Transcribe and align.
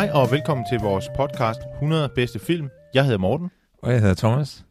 Hej 0.00 0.10
og 0.14 0.30
velkommen 0.30 0.66
til 0.70 0.78
vores 0.78 1.08
podcast 1.16 1.60
100 1.74 2.08
bedste 2.08 2.38
film. 2.38 2.68
Jeg 2.94 3.04
hedder 3.04 3.18
Morten. 3.18 3.50
Og 3.82 3.92
jeg 3.92 4.00
hedder 4.00 4.14
Thomas. 4.14 4.64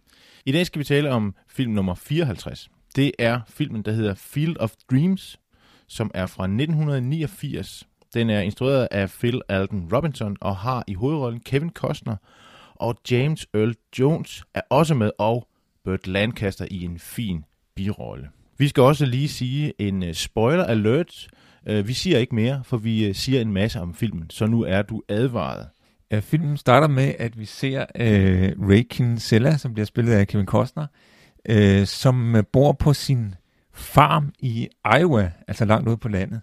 I 0.46 0.52
dag 0.52 0.66
skal 0.66 0.80
vi 0.80 0.84
tale 0.84 1.12
om 1.12 1.36
film 1.48 1.72
nummer 1.72 1.96
54. 1.96 2.70
Det 2.96 3.12
er 3.20 3.40
filmen, 3.48 3.82
der 3.82 3.92
hedder 3.92 4.14
Field 4.14 4.58
of 4.60 4.72
Dreams, 4.92 5.40
som 5.88 6.12
er 6.14 6.26
fra 6.26 6.44
1989. 6.44 7.88
Den 8.14 8.30
er 8.30 8.40
instrueret 8.40 8.88
af 8.92 9.10
Phil 9.10 9.42
Alden 9.50 9.90
Robinson 9.94 10.38
og 10.42 10.56
har 10.56 10.84
i 10.88 10.94
hovedrollen 10.94 11.40
Kevin 11.40 11.70
Costner, 11.70 12.16
og 12.76 12.96
James 13.12 13.48
Earl 13.54 13.76
Jones 14.00 14.44
er 14.54 14.62
også 14.70 14.94
med, 14.94 15.12
og 15.18 15.48
Burt 15.84 16.08
Lancaster 16.08 16.68
i 16.72 16.84
en 16.86 17.00
fin 17.00 17.44
birolle. 17.76 18.30
Vi 18.58 18.68
skal 18.68 18.84
også 18.84 19.06
lige 19.06 19.30
sige 19.30 19.74
en 19.78 20.04
øh, 20.04 20.14
spoiler 20.14 20.66
alert. 20.66 21.28
Øh, 21.68 21.88
vi 21.88 21.94
siger 21.94 22.18
ikke 22.18 22.36
mere, 22.36 22.62
for 22.64 22.78
vi 22.78 23.06
øh, 23.06 23.16
siger 23.16 23.42
en 23.42 23.54
masse 23.54 23.80
om 23.82 23.94
filmen, 23.94 24.30
så 24.30 24.46
nu 24.48 24.62
er 24.62 24.82
du 24.82 25.02
advaret. 25.10 25.68
Ja, 26.12 26.20
filmen 26.20 26.58
starter 26.58 26.88
med, 26.88 27.14
at 27.20 27.40
vi 27.40 27.46
ser 27.46 27.86
øh, 27.96 28.52
Ray 28.70 28.88
Kinsella, 28.90 29.58
som 29.58 29.74
bliver 29.74 29.86
spillet 29.86 30.14
af 30.14 30.28
Kevin 30.28 30.46
Costner, 30.46 30.88
øh, 31.50 31.86
som 31.86 32.36
øh, 32.36 32.44
bor 32.54 32.72
på 32.72 32.94
sin 32.94 33.36
farm 33.74 34.34
i 34.40 34.68
Iowa, 35.00 35.32
altså 35.48 35.66
langt 35.66 35.88
ude 35.88 35.98
på 35.98 36.10
landet. 36.10 36.42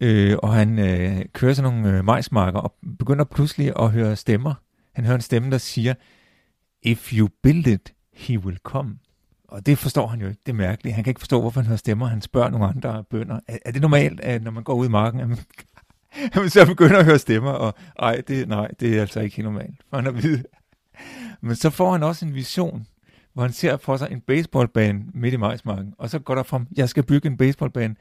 Øh, 0.00 0.36
og 0.42 0.52
han 0.52 0.78
øh, 0.78 1.24
kører 1.32 1.54
sådan 1.54 1.72
nogle 1.72 1.98
øh, 1.98 2.04
majsmarker 2.04 2.60
og 2.60 2.74
begynder 2.98 3.24
pludselig 3.24 3.72
at 3.78 3.90
høre 3.90 4.16
stemmer. 4.16 4.54
Han 4.92 5.04
hører 5.04 5.16
en 5.16 5.20
stemme, 5.20 5.50
der 5.50 5.58
siger, 5.58 5.94
If 6.82 7.12
you 7.12 7.28
build 7.42 7.66
it, 7.66 7.92
he 8.12 8.38
will 8.38 8.56
come. 8.56 8.98
Og 9.48 9.66
det 9.66 9.78
forstår 9.78 10.06
han 10.06 10.20
jo 10.20 10.28
ikke. 10.28 10.40
Det 10.46 10.52
er 10.52 10.56
mærkeligt. 10.56 10.94
Han 10.94 11.04
kan 11.04 11.10
ikke 11.10 11.20
forstå, 11.20 11.40
hvorfor 11.40 11.60
han 11.60 11.66
hører 11.66 11.76
stemmer. 11.76 12.06
Han 12.06 12.22
spørger 12.22 12.50
nogle 12.50 12.66
andre 12.66 13.04
bønder. 13.04 13.40
Er, 13.48 13.58
er 13.64 13.70
det 13.70 13.82
normalt, 13.82 14.20
at 14.20 14.42
når 14.42 14.50
man 14.50 14.62
går 14.62 14.74
ud 14.74 14.86
i 14.86 14.88
marken, 14.90 15.20
at 15.20 15.28
man, 15.28 15.38
at 16.32 16.36
man 16.36 16.50
så 16.50 16.66
begynder 16.66 16.98
at 16.98 17.04
høre 17.04 17.18
stemmer? 17.18 17.50
Og 17.50 17.74
ej, 17.98 18.22
det, 18.28 18.48
nej, 18.48 18.68
det 18.80 18.96
er 18.96 19.00
altså 19.00 19.20
ikke 19.20 19.36
helt 19.36 19.44
normalt. 19.44 19.74
For 19.90 19.96
han 19.96 20.06
er 20.06 20.10
vide. 20.10 20.44
Men 21.40 21.56
så 21.56 21.70
får 21.70 21.92
han 21.92 22.02
også 22.02 22.24
en 22.24 22.34
vision 22.34 22.86
hvor 23.38 23.42
han 23.42 23.52
ser 23.52 23.76
for 23.76 23.96
sig 23.96 24.08
en 24.10 24.20
baseballbane 24.20 25.04
midt 25.14 25.34
i 25.34 25.36
majsmarken, 25.36 25.94
og 25.98 26.10
så 26.10 26.18
går 26.18 26.34
der 26.34 26.42
frem, 26.42 26.66
jeg 26.76 26.88
skal 26.88 27.02
bygge 27.02 27.26
en 27.26 27.36
baseballbane 27.36 27.96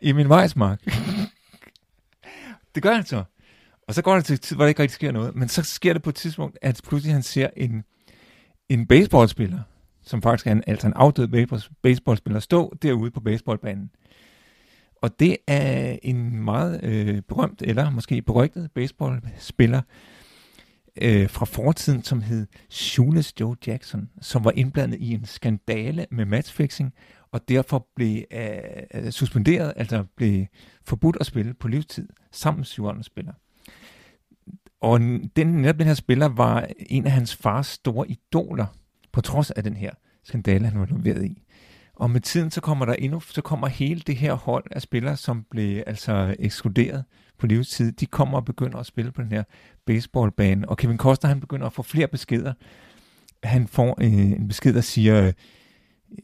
i 0.00 0.12
min 0.12 0.28
majsmark. 0.28 0.80
det 2.74 2.82
gør 2.82 2.94
han 2.94 3.04
så. 3.04 3.24
Og 3.88 3.94
så 3.94 4.02
går 4.02 4.14
han 4.14 4.22
til 4.22 4.40
tid, 4.40 4.56
hvor 4.56 4.64
der 4.64 4.68
ikke 4.68 4.82
rigtig 4.82 4.94
sker 4.94 5.12
noget, 5.12 5.34
men 5.34 5.48
så 5.48 5.62
sker 5.62 5.92
det 5.92 6.02
på 6.02 6.10
et 6.10 6.14
tidspunkt, 6.14 6.58
at 6.62 6.80
pludselig 6.88 7.14
han 7.14 7.22
ser 7.22 7.50
en, 7.56 7.84
en 8.68 8.86
baseballspiller, 8.86 9.60
som 10.06 10.22
faktisk 10.22 10.46
er 10.46 10.52
en, 10.52 10.62
altså 10.66 10.86
en 10.86 10.92
afdød 10.96 11.46
baseballspiller, 11.82 12.40
stå 12.40 12.76
derude 12.82 13.10
på 13.10 13.20
baseballbanen. 13.20 13.90
Og 15.02 15.20
det 15.20 15.36
er 15.46 15.96
en 16.02 16.44
meget 16.44 16.84
øh, 16.84 17.22
berømt, 17.22 17.62
eller 17.62 17.90
måske 17.90 18.22
berygtet 18.22 18.70
baseballspiller, 18.74 19.82
øh, 21.02 21.30
fra 21.30 21.46
fortiden, 21.46 22.02
som 22.02 22.22
hed 22.22 22.46
Shoeless 22.70 23.40
Joe 23.40 23.56
Jackson, 23.66 24.08
som 24.20 24.44
var 24.44 24.50
indblandet 24.50 24.98
i 25.00 25.14
en 25.14 25.24
skandale 25.24 26.06
med 26.10 26.24
matchfixing, 26.24 26.94
og 27.32 27.48
derfor 27.48 27.88
blev 27.96 28.24
øh, 28.30 28.48
øh 28.94 29.10
suspenderet, 29.10 29.72
altså 29.76 30.04
blev 30.16 30.46
forbudt 30.84 31.16
at 31.20 31.26
spille 31.26 31.54
på 31.54 31.68
livstid, 31.68 32.08
sammen 32.32 32.58
med 32.58 32.64
syv 32.64 32.84
andre 32.84 33.04
spillere. 33.04 33.34
Og 34.80 35.00
den, 35.36 35.46
netop 35.46 35.78
den 35.78 35.86
her 35.86 35.94
spiller 35.94 36.28
var 36.28 36.68
en 36.78 37.06
af 37.06 37.12
hans 37.12 37.36
fars 37.36 37.66
store 37.66 38.10
idoler, 38.10 38.66
på 39.16 39.20
trods 39.20 39.50
af 39.50 39.64
den 39.64 39.76
her 39.76 39.90
skandale, 40.24 40.66
han 40.66 40.80
var 40.80 40.86
involveret 40.86 41.24
i. 41.24 41.42
Og 41.94 42.10
med 42.10 42.20
tiden 42.20 42.50
så 42.50 42.60
kommer 42.60 42.84
der 42.84 42.92
endnu, 42.92 43.20
så 43.20 43.42
kommer 43.42 43.66
hele 43.66 44.00
det 44.00 44.16
her 44.16 44.34
hold 44.34 44.64
af 44.70 44.82
spillere, 44.82 45.16
som 45.16 45.44
blev 45.50 45.82
altså 45.86 46.36
ekskluderet 46.38 47.04
på 47.38 47.46
livstid, 47.46 47.92
de 47.92 48.06
kommer 48.06 48.38
og 48.38 48.44
begynder 48.44 48.78
at 48.78 48.86
spille 48.86 49.12
på 49.12 49.22
den 49.22 49.32
her 49.32 49.42
baseballbane. 49.86 50.68
Og 50.68 50.76
Kevin 50.76 50.98
Koster, 50.98 51.28
han 51.28 51.40
begynder 51.40 51.66
at 51.66 51.72
få 51.72 51.82
flere 51.82 52.08
beskeder. 52.08 52.52
Han 53.42 53.66
får 53.66 53.98
øh, 54.00 54.12
en 54.12 54.48
besked, 54.48 54.74
der 54.74 54.80
siger 54.80 55.32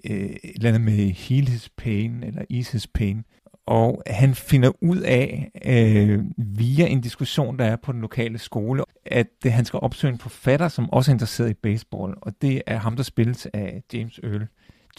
øh, 0.04 0.14
et 0.14 0.38
eller 0.54 0.68
andet 0.68 0.80
med 0.80 1.10
heal 1.10 1.48
his 1.48 1.68
pain, 1.68 2.22
eller 2.22 2.42
ease 2.50 2.72
his 2.72 2.86
pain. 2.86 3.24
Og 3.66 4.02
han 4.06 4.34
finder 4.34 4.72
ud 4.80 5.00
af, 5.00 5.50
øh, 5.64 6.24
via 6.36 6.86
en 6.86 7.00
diskussion, 7.00 7.58
der 7.58 7.64
er 7.64 7.76
på 7.76 7.92
den 7.92 8.00
lokale 8.00 8.38
skole, 8.38 8.84
at 9.06 9.26
det, 9.42 9.52
han 9.52 9.64
skal 9.64 9.78
opsøge 9.82 10.12
en 10.12 10.18
forfatter, 10.18 10.68
som 10.68 10.90
også 10.90 11.10
er 11.10 11.14
interesseret 11.14 11.50
i 11.50 11.54
baseball. 11.54 12.14
Og 12.22 12.32
det 12.42 12.62
er 12.66 12.78
ham, 12.78 12.96
der 12.96 13.02
spilles 13.02 13.46
af 13.52 13.82
James 13.92 14.18
Earl 14.18 14.46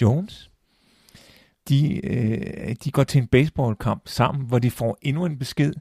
Jones 0.02 0.50
de, 1.70 2.06
øh, 2.06 2.76
de 2.84 2.92
går 2.92 3.04
til 3.04 3.22
en 3.22 3.28
baseballkamp 3.28 4.02
sammen, 4.06 4.46
hvor 4.46 4.60
de 4.60 4.72
får 4.72 4.98
endnu 5.02 5.26
en 5.26 5.40
besked, 5.40 5.74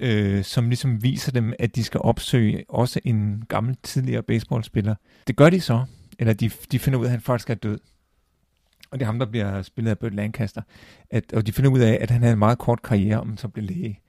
øh, 0.00 0.44
som 0.44 0.68
ligesom 0.68 1.02
viser 1.02 1.32
dem, 1.32 1.52
at 1.58 1.76
de 1.76 1.84
skal 1.84 2.00
opsøge 2.00 2.64
også 2.68 3.00
en 3.04 3.42
gammel 3.48 3.76
tidligere 3.82 4.22
baseballspiller. 4.22 4.94
Det 5.26 5.36
gør 5.36 5.50
de 5.50 5.60
så, 5.60 5.84
eller 6.18 6.32
de, 6.32 6.50
de 6.72 6.78
finder 6.78 6.98
ud 6.98 7.04
af, 7.04 7.08
at 7.08 7.12
han 7.12 7.20
faktisk 7.20 7.50
er 7.50 7.54
død. 7.54 7.78
Og 8.94 9.00
det 9.00 9.04
er 9.04 9.06
ham, 9.06 9.18
der 9.18 9.26
bliver 9.26 9.62
spillet 9.62 9.90
af 9.90 9.98
Burt 9.98 10.14
Lancaster. 10.14 10.62
At, 11.10 11.32
og 11.32 11.46
de 11.46 11.52
finder 11.52 11.70
ud 11.70 11.80
af, 11.80 11.98
at 12.00 12.10
han 12.10 12.20
havde 12.20 12.32
en 12.32 12.38
meget 12.38 12.58
kort 12.58 12.82
karriere, 12.82 13.20
om 13.20 13.36
så 13.36 13.48
blev 13.48 13.64
læge. 13.64 14.00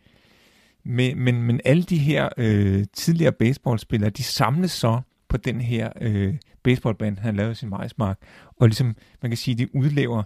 Men, 0.84 1.20
men, 1.20 1.44
men 1.44 1.62
alle 1.66 1.84
de 1.84 1.98
her 1.98 2.30
øh, 2.38 2.86
tidligere 2.94 3.32
baseballspillere, 3.32 4.10
de 4.10 4.24
samles 4.24 4.72
så 4.72 5.02
på 5.28 5.38
den 5.38 5.62
her 5.62 5.92
øh, 6.02 6.36
baseballband, 6.64 7.18
han 7.18 7.36
lavede 7.36 7.56
sin 7.56 7.70
majsmark, 7.70 8.18
og 8.56 8.68
ligesom, 8.68 8.96
man 9.22 9.32
kan 9.32 9.38
sige, 9.38 9.56
de 9.56 9.76
udlever 9.76 10.24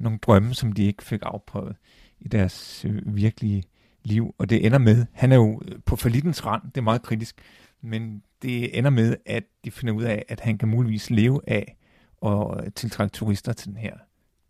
nogle 0.00 0.18
drømme, 0.18 0.54
som 0.54 0.72
de 0.72 0.84
ikke 0.84 1.04
fik 1.04 1.20
afprøvet 1.22 1.76
i 2.20 2.28
deres 2.28 2.84
øh, 2.88 3.16
virkelige 3.16 3.62
liv. 4.04 4.34
Og 4.38 4.50
det 4.50 4.66
ender 4.66 4.78
med, 4.78 5.06
han 5.12 5.32
er 5.32 5.36
jo 5.36 5.62
på 5.86 5.96
forlittens 5.96 6.46
rand, 6.46 6.62
det 6.62 6.76
er 6.76 6.82
meget 6.82 7.02
kritisk, 7.02 7.40
men 7.82 8.22
det 8.42 8.78
ender 8.78 8.90
med, 8.90 9.16
at 9.26 9.44
de 9.64 9.70
finder 9.70 9.94
ud 9.94 10.02
af, 10.02 10.24
at 10.28 10.40
han 10.40 10.58
kan 10.58 10.68
muligvis 10.68 11.10
leve 11.10 11.40
af 11.46 11.76
og 12.24 12.74
tiltrække 12.74 13.12
turister 13.12 13.52
til 13.52 13.68
den 13.68 13.76
her 13.76 13.96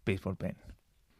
baseballbane. 0.04 0.54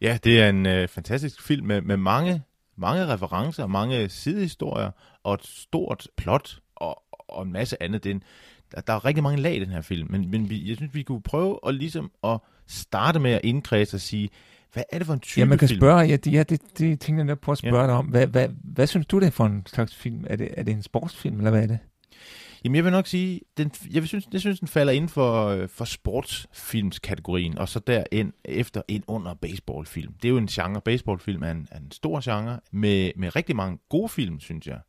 Ja, 0.00 0.18
det 0.24 0.40
er 0.40 0.48
en 0.48 0.66
øh, 0.66 0.88
fantastisk 0.88 1.42
film 1.42 1.66
med, 1.66 1.80
med 1.80 1.96
mange, 1.96 2.42
mange 2.76 3.06
referencer, 3.06 3.66
mange 3.66 4.08
sidehistorier 4.08 4.90
og 5.22 5.34
et 5.34 5.46
stort 5.46 6.08
plot 6.16 6.58
og, 6.76 7.02
og 7.10 7.42
en 7.42 7.52
masse 7.52 7.82
andet. 7.82 8.04
Det 8.04 8.10
er 8.10 8.14
en, 8.14 8.22
der, 8.74 8.80
der 8.80 8.92
er 8.92 9.04
rigtig 9.04 9.22
mange 9.22 9.42
lag 9.42 9.56
i 9.56 9.60
den 9.60 9.68
her 9.68 9.80
film, 9.80 10.10
men, 10.10 10.30
men 10.30 10.50
vi, 10.50 10.68
jeg 10.68 10.76
synes, 10.76 10.94
vi 10.94 11.02
kunne 11.02 11.22
prøve 11.22 11.58
at, 11.66 11.74
ligesom 11.74 12.10
at 12.24 12.38
starte 12.66 13.18
med 13.18 13.30
at 13.30 13.40
indkredse 13.44 13.96
og 13.96 14.00
sige, 14.00 14.28
hvad 14.72 14.82
er 14.92 14.98
det 14.98 15.06
for 15.06 15.14
en 15.14 15.20
type 15.20 15.40
Ja, 15.40 15.44
man 15.44 15.58
kan 15.58 15.68
film? 15.68 15.80
spørge, 15.80 16.00
ja, 16.00 16.16
det, 16.16 16.32
ja, 16.32 16.42
det, 16.42 16.60
det 16.78 17.00
tænker 17.00 17.24
jeg 17.24 17.40
på 17.40 17.52
at 17.52 17.58
spørge 17.58 17.80
ja. 17.80 17.86
dig 17.86 17.94
om. 17.94 18.06
Hvad, 18.06 18.26
hvad, 18.26 18.48
hvad 18.64 18.86
synes 18.86 19.06
du, 19.06 19.18
det 19.20 19.26
er 19.26 19.30
for 19.30 19.46
en 19.46 19.62
slags 19.66 19.94
film? 19.94 20.24
Er 20.26 20.36
det, 20.36 20.48
er 20.56 20.62
det 20.62 20.72
en 20.72 20.82
sportsfilm, 20.82 21.36
eller 21.36 21.50
hvad 21.50 21.62
er 21.62 21.66
det? 21.66 21.78
Jamen, 22.64 22.76
jeg 22.76 22.84
vil 22.84 22.92
nok 22.92 23.06
sige, 23.06 23.40
den, 23.56 23.70
jeg, 23.90 24.08
synes, 24.08 24.28
jeg 24.32 24.40
synes, 24.40 24.58
den 24.58 24.68
falder 24.68 24.92
inden 24.92 25.08
for, 25.08 25.46
øh, 25.46 25.68
for 25.68 25.84
sportsfilmskategorien, 25.84 27.58
og 27.58 27.68
så 27.68 27.78
derind 27.78 28.32
efter 28.44 28.82
ind 28.88 29.04
under 29.06 29.34
baseballfilm. 29.34 30.12
Det 30.12 30.28
er 30.28 30.30
jo 30.30 30.38
en 30.38 30.46
genre. 30.46 30.80
Baseballfilm 30.80 31.42
er 31.42 31.50
en, 31.50 31.68
er 31.70 31.78
en 31.78 31.90
stor 31.90 32.20
genre 32.24 32.60
med, 32.70 33.12
med 33.16 33.36
rigtig 33.36 33.56
mange 33.56 33.78
gode 33.88 34.08
film, 34.08 34.40
synes 34.40 34.66
jeg 34.66 34.80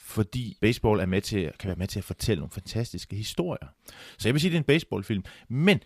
fordi 0.00 0.56
baseball 0.60 1.00
er 1.00 1.06
med 1.06 1.20
til, 1.20 1.50
kan 1.58 1.68
være 1.68 1.76
med 1.76 1.86
til 1.86 1.98
at 1.98 2.04
fortælle 2.04 2.40
nogle 2.40 2.50
fantastiske 2.50 3.16
historier. 3.16 3.68
Så 4.18 4.28
jeg 4.28 4.34
vil 4.34 4.40
sige, 4.40 4.48
at 4.48 4.52
det 4.52 4.56
er 4.56 4.60
en 4.60 4.64
baseballfilm, 4.64 5.24
men 5.48 5.80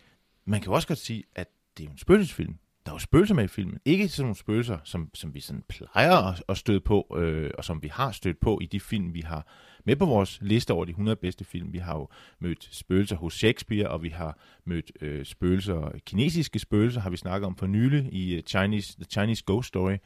man 0.44 0.61
kan 0.61 0.67
jo 0.67 0.75
også 0.75 0.88
godt 0.88 0.99
sige, 0.99 1.25
at 1.35 1.49
det 1.79 1.87
er 1.87 1.91
en 1.91 1.99
spøgelsesfilm. 1.99 2.55
Der 2.87 2.93
er 2.93 2.94
jo 2.94 2.99
spøgelser 2.99 3.35
med 3.35 3.44
i 3.44 3.49
filmen. 3.49 3.79
Ikke 3.85 4.09
sådan 4.09 4.25
nogle 4.25 4.37
spøgelser, 4.37 4.79
som, 4.85 5.11
som 5.15 5.35
vi 5.35 5.41
sådan 5.41 5.65
plejer 5.69 6.12
at, 6.12 6.43
at 6.49 6.56
støde 6.56 6.81
på, 6.81 7.17
øh, 7.19 7.50
og 7.59 7.65
som 7.65 7.82
vi 7.82 7.88
har 7.88 8.12
stødt 8.12 8.41
på 8.41 8.59
i 8.62 8.67
de 8.67 8.81
film, 8.81 9.15
vi 9.15 9.21
har 9.21 9.47
med 9.85 9.97
på 9.97 10.07
vores 10.07 10.39
liste 10.43 10.73
over 10.73 10.85
de 10.85 10.91
100 10.91 11.17
bedste 11.17 11.45
film. 11.45 11.73
Vi 11.73 11.79
har 11.79 11.97
jo 11.97 12.09
mødt 12.39 12.69
spøgelser 12.71 13.17
hos 13.17 13.35
Shakespeare, 13.35 13.89
og 13.89 14.03
vi 14.03 14.09
har 14.09 14.39
mødt 14.65 14.93
øh, 15.01 15.25
spøgelser, 15.25 15.91
kinesiske 16.07 16.59
spøgelser, 16.59 17.01
har 17.01 17.11
vi 17.11 17.17
snakket 17.17 17.47
om 17.47 17.57
for 17.57 17.67
nylig 17.67 18.13
i 18.13 18.35
øh, 18.35 18.43
Chinese, 18.43 18.97
The 18.97 19.05
Chinese 19.05 19.45
Ghost 19.47 19.69
Story. 19.69 19.97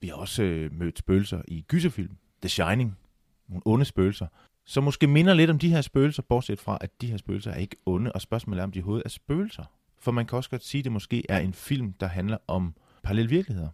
Vi 0.00 0.08
har 0.08 0.14
også 0.14 0.42
øh, 0.42 0.72
mødt 0.72 0.98
spøgelser 0.98 1.42
i 1.48 1.64
gyserfilm, 1.68 2.16
The 2.42 2.48
Shining, 2.48 2.98
nogle 3.48 3.62
onde 3.64 3.84
spøgelser, 3.84 4.26
som 4.64 4.84
måske 4.84 5.06
minder 5.06 5.34
lidt 5.34 5.50
om 5.50 5.58
de 5.58 5.68
her 5.68 5.80
spøgelser, 5.80 6.22
bortset 6.22 6.60
fra, 6.60 6.78
at 6.80 7.00
de 7.00 7.06
her 7.06 7.16
spøgelser 7.16 7.50
er 7.50 7.56
ikke 7.56 7.76
onde, 7.86 8.12
og 8.12 8.20
spørgsmålet 8.20 8.60
er, 8.60 8.64
om 8.64 8.72
de 8.72 8.78
overhovedet 8.78 9.04
er 9.04 9.10
spøgelser. 9.10 9.64
for 9.98 10.12
man 10.12 10.26
kan 10.26 10.36
også 10.36 10.50
godt 10.50 10.64
sige, 10.64 10.78
at 10.78 10.84
det 10.84 10.92
måske 10.92 11.24
er 11.28 11.38
en 11.38 11.52
film, 11.52 11.92
der 11.92 12.06
handler 12.06 12.38
om 12.46 12.74
parallel 13.02 13.30
virkeligheder. 13.30 13.68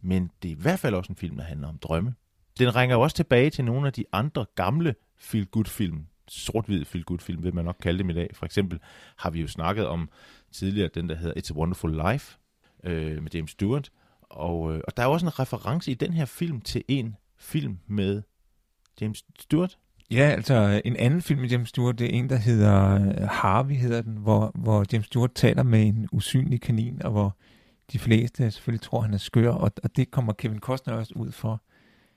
Men 0.00 0.30
det 0.42 0.48
er 0.48 0.52
i 0.52 0.58
hvert 0.60 0.78
fald 0.78 0.94
også 0.94 1.12
en 1.12 1.16
film, 1.16 1.36
der 1.36 1.44
handler 1.44 1.68
om 1.68 1.78
drømme. 1.78 2.14
Den 2.58 2.76
ringer 2.76 2.96
jo 2.96 3.02
også 3.02 3.16
tilbage 3.16 3.50
til 3.50 3.64
nogle 3.64 3.86
af 3.86 3.92
de 3.92 4.04
andre 4.12 4.46
gamle 4.54 4.94
feel-good-film, 5.16 6.06
sort-hvid 6.28 6.84
feel-good-film, 6.84 7.42
vil 7.42 7.54
man 7.54 7.64
nok 7.64 7.76
kalde 7.82 7.98
dem 7.98 8.10
i 8.10 8.14
dag. 8.14 8.30
For 8.34 8.46
eksempel 8.46 8.78
har 9.16 9.30
vi 9.30 9.40
jo 9.40 9.48
snakket 9.48 9.86
om 9.86 10.08
tidligere 10.52 10.90
den, 10.94 11.08
der 11.08 11.14
hedder 11.14 11.40
It's 11.40 11.54
a 11.54 11.58
Wonderful 11.58 12.02
Life 12.10 12.38
øh, 12.84 13.22
med 13.22 13.30
James 13.34 13.50
Stewart. 13.50 13.90
Og, 14.20 14.74
øh, 14.74 14.80
og 14.86 14.96
der 14.96 15.02
er 15.02 15.06
også 15.06 15.26
en 15.26 15.38
reference 15.38 15.90
i 15.90 15.94
den 15.94 16.12
her 16.12 16.24
film 16.24 16.60
til 16.60 16.84
en 16.88 17.16
film 17.38 17.78
med 17.86 18.22
James 19.00 19.24
Stewart. 19.38 19.78
Ja, 20.10 20.22
altså 20.22 20.80
en 20.84 20.96
anden 20.96 21.22
film 21.22 21.40
med 21.40 21.48
James 21.48 21.68
Stewart, 21.68 21.98
det 21.98 22.04
er 22.04 22.18
en, 22.18 22.30
der 22.30 22.36
hedder 22.36 22.94
øh, 22.94 23.28
Harvey, 23.28 23.74
hedder 23.74 24.02
den, 24.02 24.16
hvor, 24.16 24.52
hvor 24.54 24.84
James 24.92 25.06
Stewart 25.06 25.34
taler 25.34 25.62
med 25.62 25.86
en 25.86 26.08
usynlig 26.12 26.60
kanin, 26.60 27.02
og 27.02 27.10
hvor 27.10 27.36
de 27.92 27.98
fleste 27.98 28.50
selvfølgelig 28.50 28.82
tror, 28.82 29.00
han 29.00 29.14
er 29.14 29.18
skør, 29.18 29.50
og, 29.50 29.70
og 29.82 29.96
det 29.96 30.10
kommer 30.10 30.32
Kevin 30.32 30.58
Costner 30.58 30.94
også 30.94 31.12
ud 31.16 31.32
for, 31.32 31.62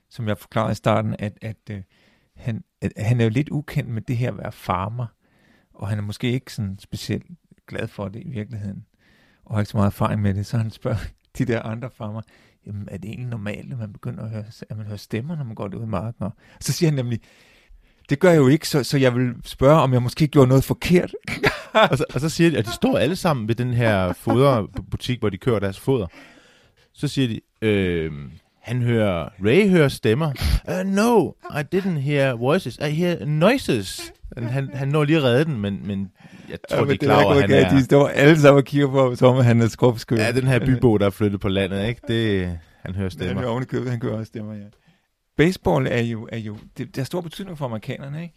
som 0.09 0.27
jeg 0.27 0.37
forklarede 0.37 0.71
i 0.71 0.75
starten, 0.75 1.15
at, 1.19 1.37
at, 1.41 1.57
øh, 1.69 1.81
han, 2.35 2.63
at 2.81 2.91
han 2.97 3.19
er 3.19 3.23
jo 3.23 3.29
lidt 3.29 3.49
ukendt 3.49 3.89
med 3.89 4.01
det 4.01 4.17
her 4.17 4.31
at 4.31 4.37
være 4.37 4.51
farmer, 4.51 5.07
og 5.73 5.87
han 5.87 5.97
er 5.97 6.01
måske 6.01 6.31
ikke 6.31 6.53
sådan 6.53 6.79
specielt 6.79 7.25
glad 7.67 7.87
for 7.87 8.07
det 8.07 8.21
i 8.25 8.29
virkeligheden, 8.29 8.85
og 9.45 9.55
har 9.55 9.61
ikke 9.61 9.71
så 9.71 9.77
meget 9.77 9.87
erfaring 9.87 10.21
med 10.21 10.33
det, 10.33 10.45
så 10.45 10.57
han 10.57 10.71
spørger 10.71 10.97
de 11.37 11.45
der 11.45 11.61
andre 11.61 11.89
farmer, 11.89 12.21
jamen 12.65 12.87
er 12.91 12.97
det 12.97 13.09
egentlig 13.09 13.29
normalt, 13.29 13.73
at 13.73 13.79
man 13.79 13.93
begynder 13.93 14.23
at 14.23 14.29
høre, 14.29 14.45
at 14.69 14.77
man 14.77 14.85
hører 14.85 14.97
stemmer, 14.97 15.35
når 15.35 15.43
man 15.43 15.55
går 15.55 15.75
ud 15.75 15.83
i 15.83 15.85
marken? 15.85 16.23
Og 16.23 16.33
så 16.59 16.73
siger 16.73 16.89
han 16.89 16.95
nemlig, 16.95 17.21
det 18.09 18.19
gør 18.19 18.29
jeg 18.29 18.37
jo 18.37 18.47
ikke, 18.47 18.67
så, 18.67 18.83
så 18.83 18.97
jeg 18.97 19.15
vil 19.15 19.33
spørge, 19.43 19.81
om 19.81 19.93
jeg 19.93 20.03
måske 20.03 20.27
gjorde 20.27 20.47
noget 20.47 20.63
forkert. 20.63 21.15
og, 21.91 21.97
så, 21.97 22.05
og 22.13 22.19
så 22.19 22.29
siger 22.29 22.49
de, 22.49 22.57
at 22.57 22.65
de 22.65 22.71
står 22.71 22.97
alle 22.97 23.15
sammen 23.15 23.47
ved 23.47 23.55
den 23.55 23.73
her 23.73 24.13
foderbutik, 24.13 25.19
hvor 25.19 25.29
de 25.29 25.37
kører 25.37 25.59
deres 25.59 25.79
foder. 25.79 26.07
Så 26.93 27.07
siger 27.07 27.27
de, 27.27 27.67
øh, 27.67 28.11
han 28.69 28.81
hører, 28.81 29.29
Ray 29.45 29.69
hører 29.69 29.87
stemmer. 29.87 30.31
Uh, 30.67 30.83
no, 30.85 31.31
I 31.59 31.63
didn't 31.75 31.99
hear 31.99 32.35
voices, 32.35 32.77
I 32.77 32.89
hear 32.89 33.25
noises. 33.25 34.13
Han, 34.37 34.69
han 34.73 34.87
når 34.87 35.03
lige 35.03 35.17
at 35.17 35.23
redde 35.23 35.45
den, 35.45 35.59
men, 35.59 35.87
men 35.87 36.11
jeg 36.49 36.57
tror, 36.71 36.77
ja, 36.77 36.85
de 36.85 36.93
er 36.93 36.97
klar 36.97 37.23
over, 37.23 37.33
han 37.41 37.51
er... 37.51 37.69
De 37.69 37.83
står 37.83 38.07
alle 38.07 38.39
sammen 38.39 38.57
og 38.57 38.65
kigger 38.65 38.87
på, 38.87 39.15
som 39.15 39.35
om 39.35 39.43
han 39.43 39.61
er 39.61 39.67
skrubskyld. 39.67 40.19
Ja, 40.19 40.31
den 40.31 40.47
her 40.47 40.59
bybo, 40.65 40.97
der 40.97 41.05
er 41.05 41.09
flyttet 41.09 41.41
på 41.41 41.49
landet, 41.49 41.87
ikke? 41.87 42.01
Det, 42.07 42.57
han 42.85 42.95
hører 42.95 43.09
stemmer. 43.09 43.27
Han 43.27 43.37
hører 43.37 43.51
oven 43.51 43.65
købet, 43.65 43.91
han 43.91 44.01
hører 44.01 44.23
stemmer, 44.23 44.53
ja. 44.53 44.63
Baseball 45.37 45.87
er 45.87 46.01
jo, 46.01 46.27
er 46.31 46.37
jo 46.37 46.57
det, 46.77 46.87
det 46.87 46.97
har 46.97 47.03
stor 47.03 47.21
betydning 47.21 47.57
for 47.57 47.65
amerikanerne, 47.65 48.21
ikke? 48.21 48.35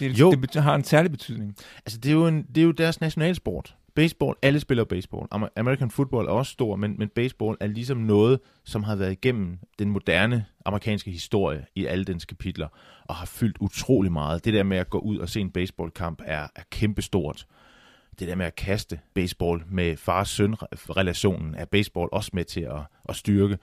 Det, 0.00 0.20
jo. 0.20 0.30
det 0.30 0.62
har 0.62 0.74
en 0.74 0.84
særlig 0.84 1.10
betydning. 1.10 1.56
Altså, 1.86 1.98
det 1.98 2.08
er 2.08 2.12
jo, 2.12 2.26
en, 2.26 2.42
det 2.42 2.58
er 2.58 2.64
jo 2.64 2.70
deres 2.70 3.00
nationalsport. 3.00 3.74
Baseball, 3.98 4.36
alle 4.42 4.60
spiller 4.60 4.84
baseball. 4.84 5.26
American 5.56 5.90
football 5.90 6.26
er 6.26 6.30
også 6.30 6.52
stor, 6.52 6.76
men, 6.76 6.98
men 6.98 7.08
baseball 7.08 7.56
er 7.60 7.66
ligesom 7.66 7.98
noget, 7.98 8.40
som 8.64 8.82
har 8.82 8.96
været 8.96 9.12
igennem 9.12 9.58
den 9.78 9.90
moderne 9.90 10.44
amerikanske 10.64 11.10
historie 11.10 11.66
i 11.74 11.86
alle 11.86 12.04
dens 12.04 12.24
kapitler, 12.24 12.68
og 13.04 13.14
har 13.14 13.26
fyldt 13.26 13.56
utrolig 13.60 14.12
meget. 14.12 14.44
Det 14.44 14.54
der 14.54 14.62
med 14.62 14.76
at 14.76 14.90
gå 14.90 14.98
ud 14.98 15.18
og 15.18 15.28
se 15.28 15.40
en 15.40 15.50
baseballkamp 15.50 16.22
er, 16.24 16.46
er 16.56 16.62
kæmpestort. 16.70 17.46
Det 18.18 18.28
der 18.28 18.34
med 18.34 18.46
at 18.46 18.54
kaste 18.54 19.00
baseball 19.14 19.62
med 19.70 19.96
far-søn-relationen 19.96 21.54
er 21.54 21.64
baseball 21.64 22.08
også 22.12 22.30
med 22.32 22.44
til 22.44 22.60
at, 22.60 22.80
at 23.08 23.16
styrke. 23.16 23.58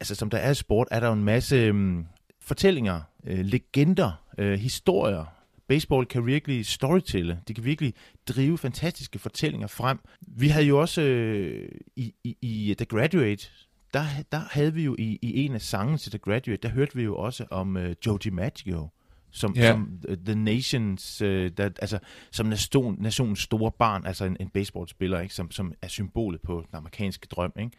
Altså 0.00 0.14
som 0.14 0.30
der 0.30 0.38
er 0.38 0.50
i 0.50 0.54
sport, 0.54 0.88
er 0.90 1.00
der 1.00 1.06
jo 1.06 1.12
en 1.12 1.24
masse 1.24 1.70
um, 1.70 2.06
fortællinger, 2.40 3.00
uh, 3.30 3.38
legender, 3.38 4.12
uh, 4.38 4.52
historier, 4.52 5.24
baseball 5.70 6.06
kan 6.06 6.26
virkelig 6.26 6.66
storytelle. 6.66 7.40
De 7.48 7.54
kan 7.54 7.64
virkelig 7.64 7.94
drive 8.28 8.58
fantastiske 8.58 9.18
fortællinger 9.18 9.66
frem. 9.66 9.98
Vi 10.20 10.48
havde 10.48 10.66
jo 10.66 10.80
også 10.80 11.02
øh, 11.02 11.68
i, 11.96 12.14
i, 12.24 12.36
i 12.42 12.74
The 12.78 12.84
Graduate, 12.84 13.50
der, 13.94 14.04
der 14.32 14.40
havde 14.50 14.74
vi 14.74 14.84
jo 14.84 14.96
i, 14.98 15.18
i 15.22 15.44
en 15.44 15.54
af 15.54 15.60
sangene 15.60 15.98
til 15.98 16.12
The 16.12 16.18
Graduate, 16.18 16.56
der 16.56 16.68
hørte 16.68 16.96
vi 16.96 17.02
jo 17.02 17.16
også 17.16 17.46
om 17.50 17.76
øh, 17.76 17.94
Joe 18.06 18.18
DiMaggio, 18.18 18.88
som, 19.30 19.54
yeah. 19.58 19.72
som 19.72 20.00
uh, 20.08 20.16
The 20.16 20.34
Nations, 20.34 21.22
uh, 21.22 21.28
der, 21.28 21.64
altså 21.64 21.98
som 22.30 22.46
nation, 22.46 22.96
nationens 22.98 23.40
store 23.40 23.72
barn, 23.78 24.06
altså 24.06 24.24
en, 24.24 24.36
en 24.40 24.48
baseballspiller, 24.48 25.20
ikke, 25.20 25.34
som, 25.34 25.50
som 25.50 25.72
er 25.82 25.88
symbolet 25.88 26.40
på 26.40 26.64
den 26.66 26.76
amerikanske 26.76 27.26
drøm. 27.26 27.52
Ikke? 27.58 27.70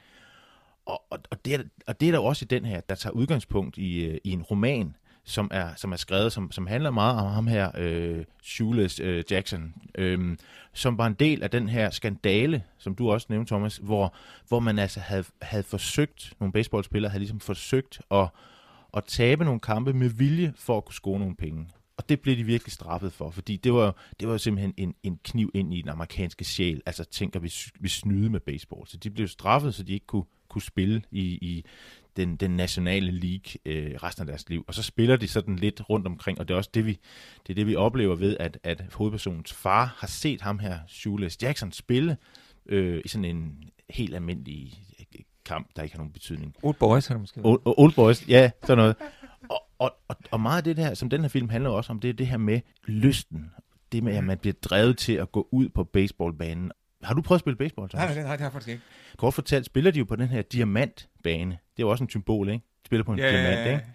Og, 0.86 1.02
og, 1.10 1.20
og, 1.32 1.46
det 1.46 1.54
er, 1.54 1.64
og 1.88 2.00
det 2.00 2.08
er 2.08 2.12
der 2.12 2.20
også 2.20 2.46
i 2.46 2.48
den 2.48 2.66
her, 2.66 2.82
der 2.82 2.96
tager 2.96 3.14
udgangspunkt 3.14 3.78
i, 3.78 4.10
uh, 4.10 4.16
i 4.24 4.32
en 4.32 4.42
roman, 4.42 4.96
som 5.24 5.48
er, 5.52 5.70
som 5.76 5.92
er 5.92 5.96
skrevet, 5.96 6.34
som, 6.34 6.52
som 6.52 6.68
handler 6.68 6.92
meget 6.92 7.20
om 7.20 7.32
ham 7.32 7.48
her, 7.48 7.72
øh, 7.78 8.26
Shoeless 8.44 9.00
øh, 9.00 9.24
Jackson, 9.32 9.74
øh, 9.96 10.38
som 10.74 10.98
var 10.98 11.08
en 11.08 11.14
del 11.14 11.44
af 11.44 11.50
den 11.50 11.70
her 11.70 11.90
skandale, 11.90 12.64
som 12.78 12.96
du 12.96 13.12
også 13.12 13.28
nævnte, 13.30 13.50
Thomas, 13.50 13.78
hvor, 13.78 14.14
hvor 14.48 14.60
man 14.60 14.80
altså 14.80 15.00
havde, 15.00 15.24
havde 15.42 15.64
forsøgt, 15.64 16.34
nogle 16.40 16.54
baseballspillere 16.54 17.10
havde 17.10 17.20
ligesom 17.20 17.40
forsøgt 17.40 18.02
at, 18.12 18.28
at 18.94 19.04
tabe 19.04 19.46
nogle 19.46 19.60
kampe 19.60 19.94
med 19.94 20.10
vilje 20.10 20.54
for 20.56 20.78
at 20.78 20.86
kunne 20.86 20.96
score 20.96 21.20
nogle 21.20 21.36
penge. 21.36 21.68
Og 22.02 22.10
det 22.10 22.20
blev 22.20 22.38
de 22.38 22.44
virkelig 22.44 22.74
straffet 22.74 23.14
for, 23.14 23.30
fordi 23.30 23.58
det 23.58 23.74
var, 23.74 23.96
det 24.20 24.28
var 24.28 24.38
simpelthen 24.38 24.74
en, 24.78 24.96
en 25.04 25.20
kniv 25.24 25.52
ind 25.54 25.74
i 25.74 25.82
den 25.82 25.90
amerikanske 25.90 26.46
sjæl. 26.46 26.82
Altså 26.86 27.04
tænker 27.04 27.40
vi, 27.40 27.54
vi 27.80 27.90
snyde 27.90 28.30
med 28.30 28.40
baseball. 28.40 28.88
Så 28.88 28.98
de 28.98 29.10
blev 29.10 29.28
straffet, 29.28 29.76
så 29.76 29.84
de 29.84 29.94
ikke 29.94 30.06
kunne, 30.06 30.24
kunne 30.50 30.62
spille 30.62 31.02
i, 31.12 31.22
i 31.22 31.66
den, 32.18 32.36
den 32.36 32.52
nationale 32.52 33.12
league 33.12 33.54
øh, 33.66 33.96
resten 34.04 34.22
af 34.22 34.28
deres 34.28 34.50
liv. 34.50 34.64
Og 34.68 34.74
så 34.74 34.84
spiller 34.84 35.16
de 35.16 35.28
sådan 35.28 35.56
lidt 35.56 35.90
rundt 35.90 36.08
omkring, 36.08 36.40
og 36.40 36.48
det 36.48 36.54
er 36.54 36.58
også 36.58 36.70
det, 36.74 36.86
vi, 36.86 37.00
det, 37.48 37.50
er 37.50 37.56
det, 37.56 37.68
vi 37.68 37.76
oplever 37.76 38.16
ved, 38.16 38.38
at, 38.40 38.58
at 38.64 38.84
hovedpersonens 38.94 39.54
far 39.54 39.96
har 39.98 40.08
set 40.08 40.42
ham 40.42 40.60
her, 40.60 40.80
Shoeless 40.88 41.42
Jackson, 41.42 41.72
spille 41.72 42.18
øh, 42.66 43.02
i 43.06 43.08
sådan 43.08 43.26
en 43.26 43.64
helt 43.90 44.16
almindelig 44.16 44.74
kamp, 45.46 45.70
der 45.76 45.84
ikke 45.84 45.96
har 45.96 46.00
nogen 46.00 46.14
betydning. 46.14 46.56
Old 46.64 46.76
Boys 46.76 47.08
har 47.08 47.16
det 47.16 47.22
måske 47.22 47.42
Old, 47.44 47.62
Old 47.66 47.94
Boys, 47.94 48.28
ja, 48.28 48.52
sådan 48.64 48.78
noget. 48.78 48.96
Og, 49.82 49.96
og, 50.08 50.16
og, 50.32 50.42
meget 50.42 50.58
af 50.58 50.64
det 50.64 50.86
her, 50.86 50.94
som 50.94 51.10
den 51.10 51.22
her 51.22 51.28
film 51.28 51.50
handler 51.50 51.70
også 51.70 51.94
om, 51.94 52.00
det 52.00 52.10
er 52.10 52.14
det 52.14 52.28
her 52.28 52.38
med 52.38 52.62
lysten. 52.86 53.52
Det 53.92 54.04
med, 54.04 54.16
at 54.16 54.24
man 54.24 54.38
bliver 54.38 54.54
drevet 54.64 54.98
til 54.98 55.14
at 55.14 55.32
gå 55.32 55.48
ud 55.52 55.70
på 55.70 55.84
baseballbanen. 55.84 56.72
Har 57.04 57.14
du 57.14 57.22
prøvet 57.22 57.38
at 57.38 57.40
spille 57.40 57.58
baseball, 57.58 57.90
Thomas? 57.90 58.06
Nej, 58.06 58.16
nej, 58.16 58.24
nej, 58.24 58.32
det 58.32 58.40
har 58.40 58.46
jeg 58.46 58.52
faktisk 58.52 58.70
ikke. 58.70 58.82
Kort 59.18 59.34
fortalt 59.34 59.66
spiller 59.66 59.92
de 59.92 60.00
jo 60.00 60.06
på 60.06 60.16
den 60.16 60.28
her 60.28 60.42
diamantbane. 60.42 61.52
Det 61.52 61.84
er 61.84 61.88
jo 61.88 61.90
også 61.90 62.04
en 62.04 62.10
symbol, 62.10 62.50
ikke? 62.50 62.66
De 62.84 62.86
spiller 62.86 63.04
på 63.04 63.12
en 63.12 63.20
yeah. 63.20 63.34
diamant, 63.34 63.72
ikke? 63.72 63.86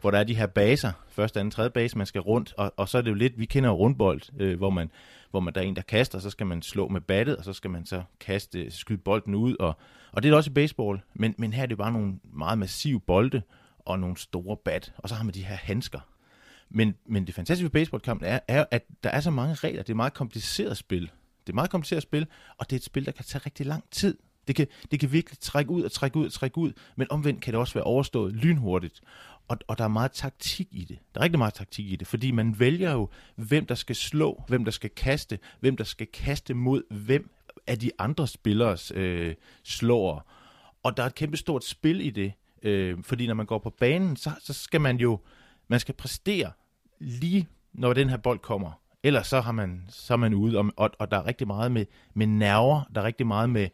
Hvor 0.00 0.10
der 0.10 0.18
er 0.18 0.24
de 0.24 0.34
her 0.34 0.46
baser, 0.46 0.92
første, 1.08 1.40
anden, 1.40 1.50
tredje 1.50 1.70
base, 1.70 1.98
man 1.98 2.06
skal 2.06 2.20
rundt, 2.20 2.54
og, 2.56 2.74
og 2.76 2.88
så 2.88 2.98
er 2.98 3.02
det 3.02 3.10
jo 3.10 3.14
lidt, 3.14 3.38
vi 3.38 3.44
kender 3.44 3.70
rundbold, 3.70 4.22
øh, 4.40 4.58
hvor, 4.58 4.70
man, 4.70 4.90
hvor 5.30 5.40
man, 5.40 5.54
der 5.54 5.60
er 5.60 5.64
en, 5.64 5.76
der 5.76 5.82
kaster, 5.82 6.18
så 6.18 6.30
skal 6.30 6.46
man 6.46 6.62
slå 6.62 6.88
med 6.88 7.00
battet, 7.00 7.36
og 7.36 7.44
så 7.44 7.52
skal 7.52 7.70
man 7.70 7.86
så 7.86 8.02
kaste, 8.20 8.70
skyde 8.70 8.98
bolden 8.98 9.34
ud, 9.34 9.56
og, 9.60 9.76
og 10.12 10.22
det 10.22 10.30
er 10.30 10.36
også 10.36 10.50
i 10.50 10.54
baseball, 10.54 11.00
men, 11.14 11.34
men 11.38 11.52
her 11.52 11.62
er 11.62 11.66
det 11.66 11.78
bare 11.78 11.92
nogle 11.92 12.14
meget 12.22 12.58
massive 12.58 13.00
bolde, 13.00 13.42
og 13.84 13.98
nogle 13.98 14.16
store 14.16 14.56
bat, 14.64 14.92
og 14.98 15.08
så 15.08 15.14
har 15.14 15.24
man 15.24 15.34
de 15.34 15.44
her 15.44 15.56
handsker. 15.56 16.00
Men, 16.70 16.94
men 17.06 17.26
det 17.26 17.34
fantastiske 17.34 17.64
ved 17.64 17.70
baseballkampen 17.70 18.28
er, 18.28 18.40
er, 18.48 18.64
at 18.70 18.84
der 19.04 19.10
er 19.10 19.20
så 19.20 19.30
mange 19.30 19.54
regler, 19.54 19.82
det 19.82 19.88
er 19.88 19.92
et 19.92 19.96
meget 19.96 20.14
kompliceret 20.14 20.76
spil. 20.76 21.10
Det 21.46 21.52
er 21.52 21.54
meget 21.54 21.70
kompliceret 21.70 22.02
spil, 22.02 22.26
og 22.58 22.70
det 22.70 22.76
er 22.76 22.78
et 22.78 22.84
spil, 22.84 23.06
der 23.06 23.12
kan 23.12 23.24
tage 23.24 23.42
rigtig 23.46 23.66
lang 23.66 23.84
tid. 23.90 24.18
Det 24.48 24.56
kan, 24.56 24.66
det 24.90 25.00
kan 25.00 25.12
virkelig 25.12 25.38
trække 25.38 25.70
ud 25.70 25.82
og 25.82 25.92
trække 25.92 26.16
ud 26.16 26.26
og 26.26 26.32
trække 26.32 26.58
ud, 26.58 26.72
men 26.96 27.06
omvendt 27.10 27.40
kan 27.40 27.52
det 27.52 27.60
også 27.60 27.74
være 27.74 27.84
overstået 27.84 28.32
lynhurtigt. 28.32 29.00
Og, 29.48 29.58
og 29.66 29.78
der 29.78 29.84
er 29.84 29.88
meget 29.88 30.12
taktik 30.12 30.68
i 30.70 30.84
det. 30.84 30.98
Der 31.14 31.20
er 31.20 31.24
rigtig 31.24 31.38
meget 31.38 31.54
taktik 31.54 31.92
i 31.92 31.96
det, 31.96 32.06
fordi 32.06 32.30
man 32.30 32.60
vælger 32.60 32.92
jo, 32.92 33.08
hvem 33.36 33.66
der 33.66 33.74
skal 33.74 33.96
slå, 33.96 34.44
hvem 34.48 34.64
der 34.64 34.72
skal 34.72 34.90
kaste, 34.90 35.38
hvem 35.60 35.76
der 35.76 35.84
skal 35.84 36.06
kaste 36.06 36.54
mod 36.54 36.82
hvem 36.90 37.30
af 37.66 37.78
de 37.78 37.90
andre 37.98 38.28
spillers 38.28 38.92
øh, 38.94 39.34
slår. 39.62 40.30
Og 40.82 40.96
der 40.96 41.02
er 41.02 41.06
et 41.06 41.14
kæmpe 41.14 41.36
stort 41.36 41.64
spil 41.64 42.00
i 42.00 42.10
det, 42.10 42.32
øh, 42.62 42.98
fordi 43.02 43.26
når 43.26 43.34
man 43.34 43.46
går 43.46 43.58
på 43.58 43.70
banen, 43.70 44.16
så, 44.16 44.30
så 44.40 44.52
skal 44.52 44.80
man 44.80 44.96
jo, 44.96 45.20
man 45.68 45.80
skal 45.80 45.94
præstere 45.94 46.50
lige 47.00 47.48
når 47.72 47.92
den 47.92 48.08
her 48.08 48.16
bold 48.16 48.38
kommer. 48.38 48.70
Ellers 49.02 49.26
så, 49.26 49.40
har 49.40 49.52
man, 49.52 49.84
så 49.88 50.12
er 50.12 50.16
man 50.16 50.34
ude, 50.34 50.58
og, 50.58 50.72
og, 50.76 50.90
og 50.98 51.10
der 51.10 51.16
er 51.16 51.26
rigtig 51.26 51.46
meget 51.46 51.72
med, 51.72 51.86
med 52.14 52.26
nerver, 52.26 52.82
der 52.94 53.00
er 53.00 53.04
rigtig 53.04 53.26
meget 53.26 53.50
med, 53.50 53.68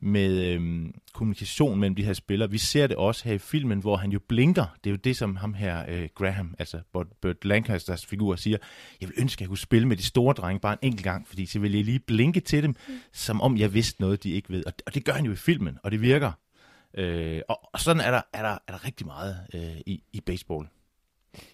med 0.00 0.46
øhm, 0.46 0.94
kommunikation 1.12 1.80
mellem 1.80 1.94
de 1.94 2.04
her 2.04 2.12
spillere. 2.12 2.50
Vi 2.50 2.58
ser 2.58 2.86
det 2.86 2.96
også 2.96 3.28
her 3.28 3.34
i 3.34 3.38
filmen, 3.38 3.80
hvor 3.80 3.96
han 3.96 4.10
jo 4.10 4.20
blinker. 4.28 4.76
Det 4.84 4.90
er 4.90 4.94
jo 4.94 4.96
det, 4.96 5.16
som 5.16 5.36
ham 5.36 5.54
her, 5.54 5.84
øh, 5.88 6.08
Graham, 6.14 6.54
altså 6.58 6.80
Burt 7.20 7.44
Lancasters 7.44 8.06
figur, 8.06 8.36
siger. 8.36 8.58
Jeg 9.00 9.08
vil 9.08 9.14
ønske, 9.18 9.38
at 9.38 9.40
jeg 9.40 9.48
kunne 9.48 9.58
spille 9.58 9.88
med 9.88 9.96
de 9.96 10.02
store 10.02 10.34
drenge 10.34 10.60
bare 10.60 10.72
en 10.72 10.78
enkelt 10.82 11.04
gang, 11.04 11.28
fordi 11.28 11.46
så 11.46 11.58
vil 11.58 11.72
jeg 11.72 11.84
lige 11.84 11.98
blinke 11.98 12.40
til 12.40 12.62
dem, 12.62 12.76
mm. 12.88 12.94
som 13.12 13.40
om 13.40 13.56
jeg 13.56 13.74
vidste 13.74 14.00
noget, 14.00 14.22
de 14.22 14.30
ikke 14.30 14.50
ved. 14.50 14.66
Og, 14.66 14.72
og 14.86 14.94
det 14.94 15.04
gør 15.04 15.12
han 15.12 15.24
jo 15.24 15.32
i 15.32 15.36
filmen, 15.36 15.78
og 15.82 15.90
det 15.90 16.00
virker. 16.00 16.32
Øh, 16.94 17.40
og, 17.48 17.60
og 17.72 17.80
sådan 17.80 18.00
er 18.00 18.10
der, 18.10 18.22
er 18.32 18.42
der, 18.42 18.58
er 18.68 18.72
der 18.72 18.84
rigtig 18.84 19.06
meget 19.06 19.36
øh, 19.54 19.80
i, 19.86 20.02
i 20.12 20.20
baseball. 20.20 20.66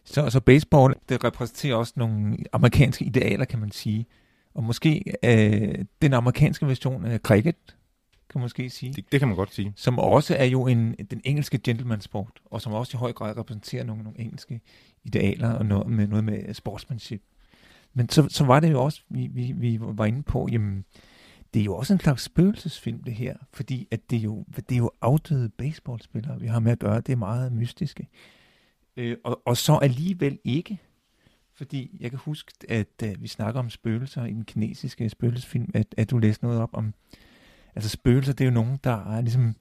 Så, 0.04 0.30
så 0.30 0.40
baseball, 0.40 0.94
det 1.08 1.24
repræsenterer 1.24 1.76
også 1.76 1.92
nogle 1.96 2.36
amerikanske 2.52 3.04
idealer, 3.04 3.44
kan 3.44 3.58
man 3.58 3.70
sige. 3.70 4.06
Og 4.54 4.64
måske 4.64 5.14
øh, 5.24 5.84
den 6.02 6.12
amerikanske 6.12 6.66
version 6.66 7.04
af 7.04 7.18
cricket, 7.18 7.56
kan 8.30 8.38
man 8.38 8.42
måske 8.42 8.70
sige. 8.70 8.92
Det, 8.92 9.12
det 9.12 9.20
kan 9.20 9.28
man 9.28 9.36
godt 9.36 9.54
sige. 9.54 9.72
Som 9.76 9.98
også 9.98 10.36
er 10.36 10.44
jo 10.44 10.66
en, 10.66 10.94
den 11.10 11.20
engelske 11.24 11.58
gentleman-sport, 11.58 12.40
og 12.44 12.62
som 12.62 12.72
også 12.72 12.96
i 12.96 12.98
høj 12.98 13.12
grad 13.12 13.36
repræsenterer 13.36 13.84
nogle, 13.84 14.02
nogle 14.02 14.20
engelske 14.20 14.60
idealer 15.04 15.52
og 15.52 15.66
noget 15.66 15.86
med, 15.86 16.06
noget 16.06 16.24
med 16.24 16.54
sportsmanship. 16.54 17.22
Men 17.94 18.08
så, 18.08 18.28
så 18.28 18.44
var 18.44 18.60
det 18.60 18.72
jo 18.72 18.84
også, 18.84 19.02
vi, 19.08 19.26
vi, 19.26 19.52
vi 19.56 19.78
var 19.80 20.04
inde 20.04 20.22
på, 20.22 20.48
jamen, 20.52 20.84
det 21.54 21.60
er 21.60 21.64
jo 21.64 21.76
også 21.76 21.92
en 21.92 22.00
slags 22.00 22.22
spøgelsesfilm, 22.22 23.02
det 23.02 23.14
her, 23.14 23.36
fordi 23.52 23.88
at 23.90 24.10
det, 24.10 24.16
er 24.16 24.22
jo, 24.22 24.44
det 24.56 24.72
er 24.72 24.78
jo 24.78 24.90
afdøde 25.00 25.48
baseballspillere, 25.48 26.40
vi 26.40 26.46
har 26.46 26.60
med 26.60 26.72
at 26.72 26.78
gøre. 26.78 27.00
Det 27.00 27.12
er 27.12 27.16
meget 27.16 27.52
mystiske. 27.52 28.08
Øh, 28.96 29.16
og, 29.24 29.42
og 29.46 29.56
så 29.56 29.76
alligevel 29.76 30.38
ikke. 30.44 30.78
Fordi 31.54 31.96
jeg 32.00 32.10
kan 32.10 32.18
huske, 32.18 32.52
at 32.68 33.02
uh, 33.04 33.22
vi 33.22 33.28
snakker 33.28 33.60
om 33.60 33.70
spøgelser 33.70 34.24
i 34.24 34.32
den 34.32 34.44
kinesiske 34.44 35.08
spøgelsesfilm, 35.08 35.70
at, 35.74 35.94
at 35.96 36.10
du 36.10 36.18
læste 36.18 36.44
noget 36.44 36.60
op 36.60 36.70
om, 36.72 36.94
altså 37.74 37.90
spøgelser, 37.90 38.32
det 38.32 38.44
er 38.44 38.48
jo 38.48 38.54
nogen, 38.54 38.78
der 38.84 39.14
er 39.16 39.20
ligesom, 39.20 39.56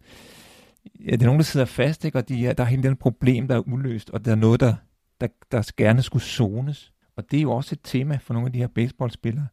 ja, 0.99 1.11
det 1.11 1.21
er 1.21 1.25
nogen, 1.25 1.39
der 1.39 1.43
sidder 1.43 1.65
fast, 1.65 2.05
ikke? 2.05 2.17
og 2.17 2.29
de 2.29 2.43
der 2.43 2.63
er 2.63 2.63
hele 2.63 2.83
den 2.83 2.95
problem, 2.95 3.47
der 3.47 3.55
er 3.55 3.67
uløst, 3.67 4.09
og 4.09 4.25
der 4.25 4.31
er 4.31 4.35
noget, 4.35 4.59
der, 4.59 4.75
der, 5.21 5.27
der 5.51 5.71
gerne 5.77 6.01
skulle 6.01 6.23
zones. 6.23 6.93
Og 7.15 7.31
det 7.31 7.37
er 7.37 7.41
jo 7.41 7.51
også 7.51 7.75
et 7.75 7.79
tema 7.83 8.17
for 8.21 8.33
nogle 8.33 8.47
af 8.47 8.53
de 8.53 8.59
her 8.59 8.67
baseballspillere. 8.67 9.47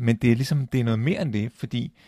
Men 0.00 0.16
det 0.16 0.32
er 0.32 0.36
ligesom, 0.36 0.66
det 0.66 0.80
er 0.80 0.84
noget 0.84 0.98
mere 0.98 1.22
end 1.22 1.32
det, 1.32 1.52
fordi 1.52 1.98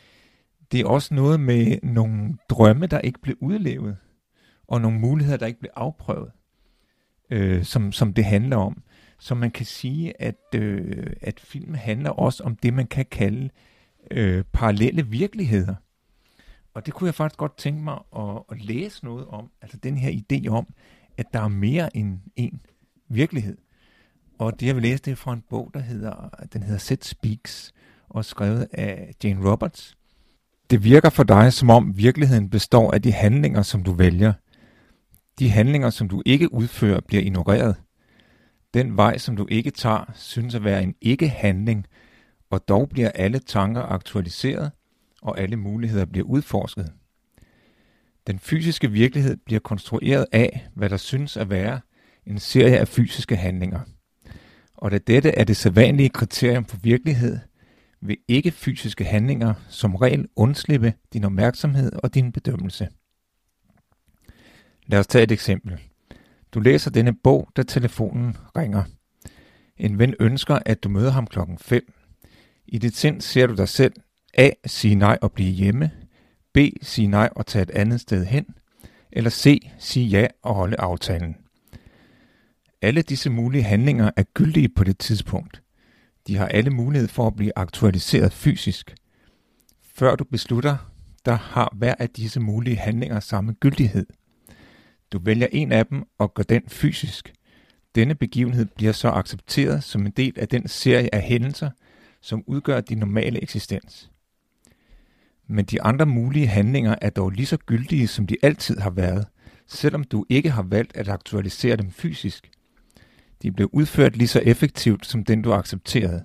det 0.73 0.81
er 0.81 0.87
også 0.87 1.15
noget 1.15 1.41
med 1.41 1.79
nogle 1.83 2.37
drømme, 2.49 2.87
der 2.87 2.99
ikke 2.99 3.21
blev 3.21 3.37
udlevet, 3.41 3.97
og 4.69 4.81
nogle 4.81 4.99
muligheder, 4.99 5.39
der 5.39 5.47
ikke 5.47 5.61
blev 5.61 5.71
afprøvet, 5.77 6.31
øh, 7.31 7.65
som, 7.65 7.93
som 7.93 8.15
det 8.15 8.25
handler 8.25 8.57
om. 8.57 8.83
Så 9.19 9.35
man 9.35 9.51
kan 9.51 9.67
sige, 9.67 10.23
at, 10.23 10.55
øh, 10.55 11.13
at 11.21 11.41
filmen 11.41 11.75
handler 11.75 12.11
også 12.11 12.45
om 12.45 12.57
det, 12.57 12.75
man 12.75 12.87
kan 12.87 13.07
kalde 13.11 13.51
øh, 14.11 14.45
parallelle 14.53 15.07
virkeligheder. 15.07 15.75
Og 16.75 16.87
det 16.87 16.95
kunne 16.95 17.07
jeg 17.07 17.15
faktisk 17.15 17.39
godt 17.39 17.57
tænke 17.57 17.83
mig 17.83 17.99
at, 18.17 18.43
at 18.51 18.61
læse 18.61 19.05
noget 19.05 19.27
om. 19.27 19.51
Altså 19.63 19.77
den 19.77 19.97
her 19.97 20.11
idé 20.11 20.49
om, 20.49 20.67
at 21.17 21.27
der 21.33 21.41
er 21.41 21.49
mere 21.49 21.97
end 21.97 22.19
en 22.37 22.61
virkelighed. 23.09 23.57
Og 24.39 24.61
det 24.61 24.67
jeg 24.67 24.75
vil 24.75 24.83
læse, 24.83 25.03
det 25.03 25.11
er 25.11 25.17
fra 25.17 25.33
en 25.33 25.45
bog, 25.51 25.71
der 25.75 25.81
hedder, 25.81 26.29
den 26.53 26.63
hedder 26.63 26.79
Set 26.79 27.05
Speaks, 27.05 27.75
og 28.09 28.25
skrevet 28.25 28.69
af 28.73 29.11
Jane 29.25 29.51
Roberts. 29.51 29.97
Det 30.71 30.85
virker 30.85 31.11
for 31.11 31.23
dig, 31.23 31.53
som 31.53 31.71
om 31.71 31.97
virkeligheden 31.97 32.51
består 32.51 32.95
af 32.95 33.03
de 33.03 33.13
handlinger, 33.13 33.63
som 33.63 33.83
du 33.83 33.93
vælger. 33.93 34.33
De 35.39 35.51
handlinger, 35.51 35.91
som 35.91 36.09
du 36.09 36.23
ikke 36.27 36.53
udfører, 36.53 37.01
bliver 37.01 37.23
ignoreret. 37.23 37.77
Den 38.75 38.97
vej, 38.97 39.19
som 39.19 39.37
du 39.37 39.47
ikke 39.51 39.71
tager, 39.71 40.13
synes 40.15 40.55
at 40.55 40.65
være 40.65 40.83
en 40.83 40.95
ikke-handling, 41.01 41.87
og 42.51 42.69
dog 42.69 42.89
bliver 42.89 43.11
alle 43.15 43.39
tanker 43.39 43.83
aktualiseret, 43.83 44.71
og 45.23 45.41
alle 45.41 45.57
muligheder 45.57 46.05
bliver 46.05 46.27
udforsket. 46.27 46.93
Den 48.27 48.39
fysiske 48.39 48.91
virkelighed 48.91 49.37
bliver 49.37 49.61
konstrueret 49.61 50.27
af, 50.33 50.69
hvad 50.75 50.89
der 50.89 50.97
synes 50.97 51.37
at 51.37 51.51
være 51.51 51.81
en 52.27 52.39
serie 52.39 52.79
af 52.79 52.89
fysiske 52.89 53.37
handlinger. 53.37 53.81
Og 54.75 54.91
da 54.91 54.99
dette 54.99 55.31
er 55.31 55.45
det 55.45 55.57
sædvanlige 55.57 56.09
kriterium 56.09 56.65
for 56.65 56.77
virkelighed, 56.83 57.39
vil 58.03 58.17
ikke-fysiske 58.29 59.05
handlinger 59.05 59.55
som 59.69 59.95
regel 59.95 60.29
undslippe 60.37 60.95
din 61.13 61.25
opmærksomhed 61.25 61.93
og 62.03 62.15
din 62.15 62.33
bedømmelse. 62.33 62.89
Lad 64.87 64.99
os 64.99 65.07
tage 65.07 65.23
et 65.23 65.33
eksempel. 65.33 65.81
Du 66.53 66.61
læser 66.61 66.91
denne 66.91 67.15
bog, 67.15 67.49
da 67.57 67.63
telefonen 67.63 68.37
ringer. 68.57 68.85
En 69.77 69.99
ven 69.99 70.15
ønsker, 70.21 70.59
at 70.67 70.83
du 70.83 70.89
møder 70.89 71.11
ham 71.11 71.27
klokken 71.27 71.59
5. 71.59 71.93
I 72.67 72.79
dit 72.79 72.97
sind 72.97 73.21
ser 73.21 73.47
du 73.47 73.55
dig 73.55 73.69
selv 73.69 73.93
A. 74.35 74.51
Sige 74.67 74.95
nej 74.95 75.19
og 75.23 75.33
blive 75.33 75.51
hjemme. 75.51 75.91
B. 76.55 76.59
Sige 76.83 77.09
nej 77.09 77.29
og 77.37 77.47
tage 77.47 77.63
et 77.63 77.71
andet 77.71 78.01
sted 78.01 78.25
hen. 78.25 78.47
Eller 79.13 79.31
C. 79.31 79.71
Sige 79.79 80.07
ja 80.07 80.27
og 80.43 80.55
holde 80.55 80.81
aftalen. 80.81 81.37
Alle 82.83 83.03
disse 83.03 83.31
mulige 83.31 83.63
handlinger 83.63 84.11
er 84.17 84.23
gyldige 84.35 84.69
på 84.69 84.85
det 84.85 84.99
tidspunkt. 84.99 85.62
De 86.27 86.37
har 86.37 86.47
alle 86.47 86.71
mulighed 86.71 87.09
for 87.09 87.27
at 87.27 87.37
blive 87.37 87.53
aktualiseret 87.57 88.33
fysisk. 88.33 88.95
Før 89.95 90.17
du 90.17 90.25
beslutter, 90.25 90.77
der 91.25 91.35
har 91.35 91.75
hver 91.77 91.95
af 91.99 92.11
disse 92.11 92.41
mulige 92.41 92.77
handlinger 92.77 93.21
samme 93.21 93.53
gyldighed. 93.53 94.07
Du 95.13 95.19
vælger 95.19 95.47
en 95.53 95.73
af 95.73 95.87
dem 95.87 96.05
og 96.19 96.35
gør 96.35 96.43
den 96.43 96.63
fysisk. 96.69 97.33
Denne 97.95 98.15
begivenhed 98.15 98.67
bliver 98.67 98.93
så 98.93 99.09
accepteret 99.09 99.85
som 99.85 100.07
en 100.07 100.13
del 100.13 100.33
af 100.39 100.49
den 100.49 100.69
serie 100.69 101.15
af 101.15 101.23
hændelser, 101.23 101.71
som 102.21 102.45
udgør 102.47 102.81
din 102.81 102.99
normale 102.99 103.43
eksistens. 103.43 104.11
Men 105.49 105.65
de 105.65 105.83
andre 105.83 106.07
mulige 106.07 106.47
handlinger 106.47 106.95
er 107.01 107.11
dog 107.11 107.31
lige 107.31 107.47
så 107.47 107.57
gyldige, 107.57 108.09
som 108.09 108.27
de 108.27 108.37
altid 108.43 108.79
har 108.79 108.91
været, 108.91 109.27
selvom 109.67 110.05
du 110.05 110.27
ikke 110.29 110.51
har 110.51 110.63
valgt 110.63 110.97
at 110.97 111.09
aktualisere 111.09 111.77
dem 111.77 111.91
fysisk– 111.91 112.51
de 113.43 113.53
blev 113.53 113.71
udført 113.73 114.17
lige 114.17 114.29
så 114.29 114.39
effektivt 114.39 115.07
som 115.07 115.25
den, 115.25 115.43
du 115.43 115.53
accepterede. 115.53 116.25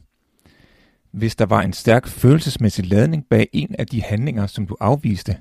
Hvis 1.11 1.35
der 1.35 1.45
var 1.45 1.61
en 1.61 1.73
stærk 1.73 2.07
følelsesmæssig 2.07 2.85
ladning 2.85 3.25
bag 3.29 3.49
en 3.53 3.75
af 3.79 3.87
de 3.87 4.01
handlinger, 4.01 4.47
som 4.47 4.67
du 4.67 4.75
afviste, 4.79 5.37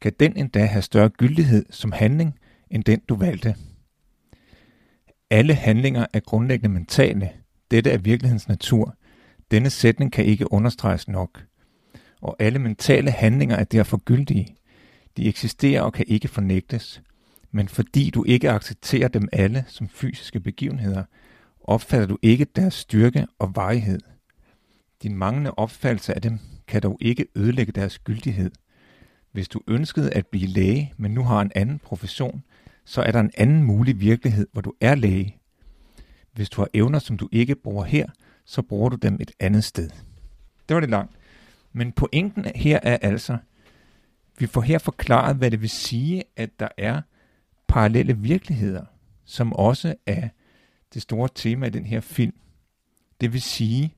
kan 0.00 0.12
den 0.20 0.36
endda 0.36 0.64
have 0.64 0.82
større 0.82 1.08
gyldighed 1.08 1.64
som 1.70 1.92
handling, 1.92 2.34
end 2.70 2.84
den 2.84 3.00
du 3.08 3.16
valgte. 3.16 3.54
Alle 5.30 5.54
handlinger 5.54 6.06
er 6.12 6.20
grundlæggende 6.20 6.74
mentale. 6.74 7.30
Dette 7.70 7.90
er 7.90 7.98
virkelighedens 7.98 8.48
natur. 8.48 8.96
Denne 9.50 9.70
sætning 9.70 10.12
kan 10.12 10.24
ikke 10.24 10.52
understreges 10.52 11.08
nok. 11.08 11.44
Og 12.20 12.36
alle 12.38 12.58
mentale 12.58 13.10
handlinger 13.10 13.56
er 13.56 13.64
derfor 13.64 13.96
gyldige. 13.96 14.56
De 15.16 15.28
eksisterer 15.28 15.82
og 15.82 15.92
kan 15.92 16.04
ikke 16.08 16.28
fornægtes 16.28 17.02
men 17.54 17.68
fordi 17.68 18.10
du 18.10 18.24
ikke 18.24 18.50
accepterer 18.50 19.08
dem 19.08 19.28
alle 19.32 19.64
som 19.68 19.88
fysiske 19.88 20.40
begivenheder, 20.40 21.04
opfatter 21.60 22.06
du 22.06 22.18
ikke 22.22 22.44
deres 22.44 22.74
styrke 22.74 23.26
og 23.38 23.56
varighed. 23.56 23.98
Din 25.02 25.16
manglende 25.16 25.50
opfattelse 25.50 26.14
af 26.14 26.22
dem 26.22 26.38
kan 26.66 26.82
dog 26.82 26.98
ikke 27.00 27.26
ødelægge 27.34 27.72
deres 27.72 27.98
gyldighed. 27.98 28.50
Hvis 29.32 29.48
du 29.48 29.60
ønskede 29.68 30.10
at 30.10 30.26
blive 30.26 30.46
læge, 30.46 30.92
men 30.96 31.14
nu 31.14 31.22
har 31.22 31.40
en 31.40 31.52
anden 31.54 31.78
profession, 31.78 32.42
så 32.84 33.02
er 33.02 33.12
der 33.12 33.20
en 33.20 33.30
anden 33.34 33.62
mulig 33.62 34.00
virkelighed, 34.00 34.46
hvor 34.52 34.62
du 34.62 34.72
er 34.80 34.94
læge. 34.94 35.36
Hvis 36.32 36.50
du 36.50 36.60
har 36.60 36.68
evner, 36.74 36.98
som 36.98 37.16
du 37.16 37.28
ikke 37.32 37.54
bruger 37.54 37.84
her, 37.84 38.06
så 38.44 38.62
bruger 38.62 38.88
du 38.88 38.96
dem 38.96 39.16
et 39.20 39.32
andet 39.40 39.64
sted. 39.64 39.90
Det 40.68 40.74
var 40.74 40.80
lidt 40.80 40.90
langt. 40.90 41.16
Men 41.72 41.92
pointen 41.92 42.44
her 42.54 42.80
er 42.82 42.96
altså, 42.96 43.36
vi 44.38 44.46
får 44.46 44.60
her 44.60 44.78
forklaret, 44.78 45.36
hvad 45.36 45.50
det 45.50 45.60
vil 45.60 45.70
sige, 45.70 46.24
at 46.36 46.50
der 46.60 46.68
er 46.78 47.00
parallelle 47.68 48.18
virkeligheder, 48.18 48.84
som 49.24 49.52
også 49.52 49.94
er 50.06 50.28
det 50.94 51.02
store 51.02 51.28
tema 51.34 51.66
i 51.66 51.70
den 51.70 51.86
her 51.86 52.00
film. 52.00 52.34
Det 53.20 53.32
vil 53.32 53.42
sige, 53.42 53.94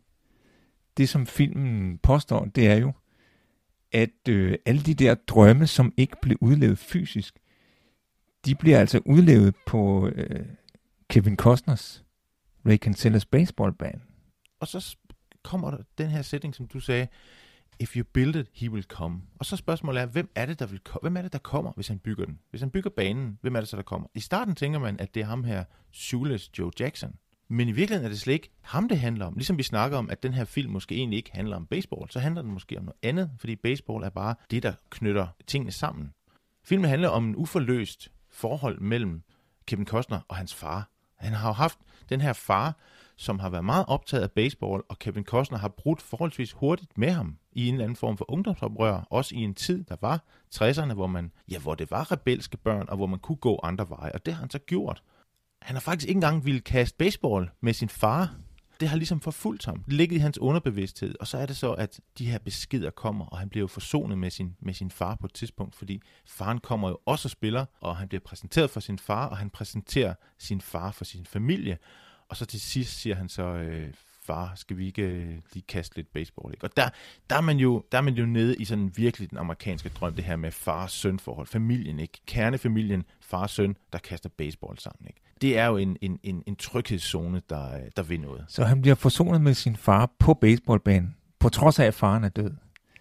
det 0.96 1.08
som 1.08 1.26
filmen 1.26 1.98
påstår, 1.98 2.44
det 2.44 2.66
er 2.66 2.76
jo, 2.76 2.92
at 3.92 4.28
øh, 4.28 4.58
alle 4.66 4.82
de 4.82 4.94
der 4.94 5.14
drømme, 5.14 5.66
som 5.66 5.92
ikke 5.96 6.16
blev 6.22 6.36
udlevet 6.40 6.78
fysisk, 6.78 7.38
de 8.44 8.54
bliver 8.54 8.80
altså 8.80 9.00
udlevet 9.04 9.54
på 9.66 10.08
øh, 10.08 10.46
Kevin 11.08 11.36
Costners 11.36 12.04
Ray 12.66 12.76
Cancellas 12.76 13.26
baseballbane. 13.26 14.00
Og 14.60 14.68
så 14.68 14.96
kommer 15.42 15.70
der 15.70 15.78
den 15.98 16.10
her 16.10 16.22
sætning, 16.22 16.54
som 16.54 16.66
du 16.66 16.80
sagde, 16.80 17.06
if 17.78 17.96
you 17.96 18.04
build 18.04 18.36
it, 18.36 18.46
he 18.54 18.70
will 18.70 18.84
come. 18.84 19.22
Og 19.38 19.46
så 19.46 19.56
spørgsmålet 19.56 20.02
er, 20.02 20.06
hvem 20.06 20.30
er 20.34 20.46
det, 20.46 20.58
der 20.58 20.66
vil 20.66 20.78
ko- 20.80 20.98
hvem 21.02 21.16
er 21.16 21.22
det, 21.22 21.32
der 21.32 21.38
kommer, 21.38 21.72
hvis 21.72 21.88
han 21.88 21.98
bygger 21.98 22.24
den? 22.24 22.38
Hvis 22.50 22.60
han 22.60 22.70
bygger 22.70 22.90
banen, 22.90 23.38
hvem 23.42 23.56
er 23.56 23.60
det 23.60 23.68
så, 23.68 23.76
der 23.76 23.82
kommer? 23.82 24.08
I 24.14 24.20
starten 24.20 24.54
tænker 24.54 24.78
man, 24.78 25.00
at 25.00 25.14
det 25.14 25.20
er 25.20 25.26
ham 25.26 25.44
her, 25.44 25.64
Shoeless 25.92 26.50
Joe 26.58 26.70
Jackson. 26.80 27.14
Men 27.48 27.68
i 27.68 27.72
virkeligheden 27.72 28.04
er 28.04 28.08
det 28.08 28.20
slet 28.20 28.34
ikke 28.34 28.50
ham, 28.60 28.88
det 28.88 28.98
handler 28.98 29.26
om. 29.26 29.34
Ligesom 29.34 29.58
vi 29.58 29.62
snakker 29.62 29.98
om, 29.98 30.10
at 30.10 30.22
den 30.22 30.34
her 30.34 30.44
film 30.44 30.72
måske 30.72 30.94
egentlig 30.94 31.16
ikke 31.16 31.30
handler 31.32 31.56
om 31.56 31.66
baseball, 31.66 32.10
så 32.10 32.20
handler 32.20 32.42
den 32.42 32.50
måske 32.52 32.78
om 32.78 32.84
noget 32.84 32.96
andet, 33.02 33.30
fordi 33.38 33.56
baseball 33.56 34.04
er 34.04 34.08
bare 34.10 34.34
det, 34.50 34.62
der 34.62 34.72
knytter 34.90 35.26
tingene 35.46 35.72
sammen. 35.72 36.12
Filmen 36.64 36.90
handler 36.90 37.08
om 37.08 37.24
en 37.28 37.36
uforløst 37.36 38.12
forhold 38.30 38.80
mellem 38.80 39.22
Kevin 39.66 39.86
Costner 39.86 40.20
og 40.28 40.36
hans 40.36 40.54
far. 40.54 40.90
Han 41.16 41.32
har 41.32 41.48
jo 41.48 41.52
haft 41.52 41.78
den 42.08 42.20
her 42.20 42.32
far, 42.32 42.76
som 43.16 43.38
har 43.38 43.48
været 43.48 43.64
meget 43.64 43.84
optaget 43.88 44.22
af 44.22 44.30
baseball, 44.30 44.82
og 44.88 44.98
Kevin 44.98 45.24
Costner 45.24 45.58
har 45.58 45.68
brudt 45.68 46.02
forholdsvis 46.02 46.52
hurtigt 46.52 46.98
med 46.98 47.10
ham 47.10 47.38
i 47.52 47.68
en 47.68 47.74
eller 47.74 47.84
anden 47.84 47.96
form 47.96 48.16
for 48.16 48.30
ungdomsoprør, 48.30 49.06
også 49.10 49.34
i 49.34 49.38
en 49.38 49.54
tid, 49.54 49.84
der 49.84 49.96
var 50.00 50.24
60'erne, 50.54 50.94
hvor, 50.94 51.06
man, 51.06 51.32
ja, 51.50 51.58
hvor 51.58 51.74
det 51.74 51.90
var 51.90 52.12
rebelske 52.12 52.56
børn, 52.56 52.86
og 52.88 52.96
hvor 52.96 53.06
man 53.06 53.18
kunne 53.18 53.36
gå 53.36 53.60
andre 53.62 53.88
veje, 53.88 54.12
og 54.12 54.26
det 54.26 54.34
har 54.34 54.40
han 54.40 54.50
så 54.50 54.58
gjort. 54.58 55.02
Han 55.62 55.76
har 55.76 55.80
faktisk 55.80 56.08
ikke 56.08 56.16
engang 56.16 56.44
ville 56.44 56.60
kaste 56.60 56.96
baseball 56.96 57.50
med 57.60 57.72
sin 57.72 57.88
far. 57.88 58.34
Det 58.80 58.88
har 58.88 58.96
ligesom 58.96 59.20
forfulgt 59.20 59.64
ham. 59.64 59.82
Det 59.82 59.92
ligger 59.92 60.16
i 60.16 60.18
hans 60.18 60.38
underbevidsthed. 60.38 61.14
Og 61.20 61.26
så 61.26 61.38
er 61.38 61.46
det 61.46 61.56
så, 61.56 61.72
at 61.72 62.00
de 62.18 62.30
her 62.30 62.38
beskeder 62.38 62.90
kommer, 62.90 63.26
og 63.26 63.38
han 63.38 63.48
bliver 63.48 63.62
jo 63.62 63.66
forsonet 63.66 64.18
med 64.18 64.30
sin, 64.30 64.56
med 64.60 64.74
sin 64.74 64.90
far 64.90 65.14
på 65.14 65.26
et 65.26 65.34
tidspunkt, 65.34 65.74
fordi 65.74 66.02
faren 66.26 66.58
kommer 66.58 66.88
jo 66.88 66.98
også 67.06 67.26
og 67.26 67.30
spiller, 67.30 67.64
og 67.80 67.96
han 67.96 68.08
bliver 68.08 68.20
præsenteret 68.24 68.70
for 68.70 68.80
sin 68.80 68.98
far, 68.98 69.26
og 69.26 69.36
han 69.36 69.50
præsenterer 69.50 70.14
sin 70.38 70.60
far 70.60 70.90
for 70.90 71.04
sin 71.04 71.26
familie. 71.26 71.78
Og 72.28 72.36
så 72.36 72.46
til 72.46 72.60
sidst 72.60 73.00
siger 73.00 73.16
han 73.16 73.28
så, 73.28 73.42
øh, 73.42 73.90
far, 74.26 74.52
skal 74.56 74.76
vi 74.76 74.86
ikke 74.86 75.02
øh, 75.02 75.38
lige 75.52 75.64
kaste 75.68 75.96
lidt 75.96 76.12
baseball? 76.12 76.54
Ikke? 76.54 76.64
Og 76.64 76.76
der, 76.76 76.88
der, 77.30 77.36
er 77.36 77.40
man 77.40 77.56
jo, 77.56 77.84
der 77.92 77.98
er 77.98 78.02
man 78.02 78.14
jo 78.14 78.26
nede 78.26 78.56
i 78.56 78.64
sådan 78.64 78.92
virkelig 78.96 79.30
den 79.30 79.38
amerikanske 79.38 79.88
drøm, 79.88 80.14
det 80.14 80.24
her 80.24 80.36
med 80.36 80.50
far-søn 80.50 81.18
forhold. 81.18 81.46
Familien, 81.46 82.00
ikke? 82.00 82.20
Kernefamilien, 82.26 83.04
far-søn, 83.20 83.76
der 83.92 83.98
kaster 83.98 84.28
baseball 84.36 84.78
sammen. 84.78 85.06
Ikke? 85.06 85.20
Det 85.40 85.58
er 85.58 85.66
jo 85.66 85.76
en, 85.76 85.96
en, 86.00 86.18
en, 86.22 86.42
en 86.46 86.56
tryghedszone, 86.56 87.42
der, 87.50 87.80
der 87.96 88.02
vil 88.02 88.20
noget. 88.20 88.44
Så 88.48 88.64
han 88.64 88.82
bliver 88.82 88.94
forsonet 88.94 89.40
med 89.40 89.54
sin 89.54 89.76
far 89.76 90.10
på 90.18 90.34
baseballbanen, 90.34 91.16
på 91.38 91.48
trods 91.48 91.78
af, 91.78 91.84
at 91.84 91.94
faren 91.94 92.24
er 92.24 92.28
død. 92.28 92.50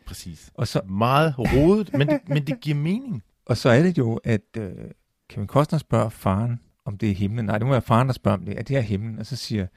Præcis. 0.05 0.51
Og 0.53 0.67
så, 0.67 0.81
Meget 0.85 1.35
rodet, 1.37 1.93
men, 1.93 2.07
det, 2.07 2.19
men 2.27 2.47
det 2.47 2.59
giver 2.61 2.77
mening. 2.77 3.23
og 3.49 3.57
så 3.57 3.69
er 3.69 3.81
det 3.81 3.97
jo, 3.97 4.19
at 4.23 4.41
øh, 4.57 4.71
Kevin 5.29 5.47
Costner 5.47 5.79
spørger 5.79 6.09
faren, 6.09 6.59
om 6.85 6.97
det 6.97 7.11
er 7.11 7.15
himlen. 7.15 7.45
Nej, 7.45 7.57
det 7.57 7.67
må 7.67 7.71
være 7.71 7.81
faren, 7.81 8.07
der 8.07 8.13
spørger 8.13 8.37
om 8.37 8.45
det. 8.45 8.57
Er 8.57 8.63
det 8.63 8.75
her 8.75 8.81
himlen? 8.81 9.19
Og 9.19 9.25
så 9.25 9.35
siger 9.35 9.67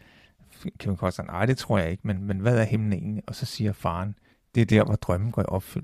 Kevin 0.79 0.97
Costner, 0.97 1.27
nej, 1.27 1.47
det 1.47 1.59
tror 1.59 1.79
jeg 1.79 1.91
ikke, 1.91 2.07
men, 2.07 2.25
men 2.25 2.38
hvad 2.38 2.59
er 2.59 2.65
himlen 2.65 2.93
egentlig? 2.93 3.23
Og 3.27 3.35
så 3.35 3.47
siger 3.47 3.73
faren, 3.73 4.15
det 4.55 4.61
er 4.61 4.65
der, 4.65 4.85
hvor 4.85 4.95
drømmen 4.95 5.33
går 5.33 5.43
i. 5.77 5.81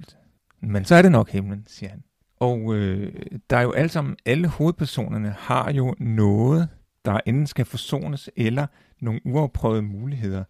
Men 0.61 0.85
så 0.85 0.95
er 0.95 1.02
det 1.02 1.12
nok 1.12 1.31
himlen, 1.31 1.64
siger 1.66 1.90
han. 1.90 2.02
Og 2.40 2.75
øh, 2.75 3.12
der 3.50 3.57
er 3.57 3.62
jo 3.62 3.73
alle 3.73 3.88
sammen, 3.88 4.16
alle 4.26 4.49
hovedpersonerne 4.49 5.35
har 5.38 5.73
jo 5.73 5.95
noget, 5.99 6.69
der 7.04 7.21
enten 7.26 7.47
skal 7.47 7.64
forsones, 7.64 8.31
eller 8.37 8.66
nogle 9.00 9.21
uafprøvede 9.25 9.83
muligheder. 9.83 10.45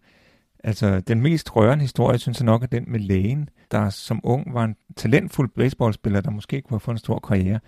Altså, 0.63 0.99
den 0.99 1.21
mest 1.21 1.55
rørende 1.55 1.83
historie, 1.83 2.17
synes 2.17 2.39
jeg 2.39 2.45
nok, 2.45 2.63
er 2.63 2.67
den 2.67 2.83
med 2.87 2.99
lægen, 2.99 3.49
der 3.71 3.89
som 3.89 4.19
ung 4.23 4.53
var 4.53 4.63
en 4.63 4.75
talentfuld 4.95 5.49
baseballspiller, 5.55 6.21
der 6.21 6.31
måske 6.31 6.61
kunne 6.61 6.75
have 6.75 6.79
fået 6.79 6.95
en 6.95 6.99
stor 6.99 7.19
karriere, 7.19 7.59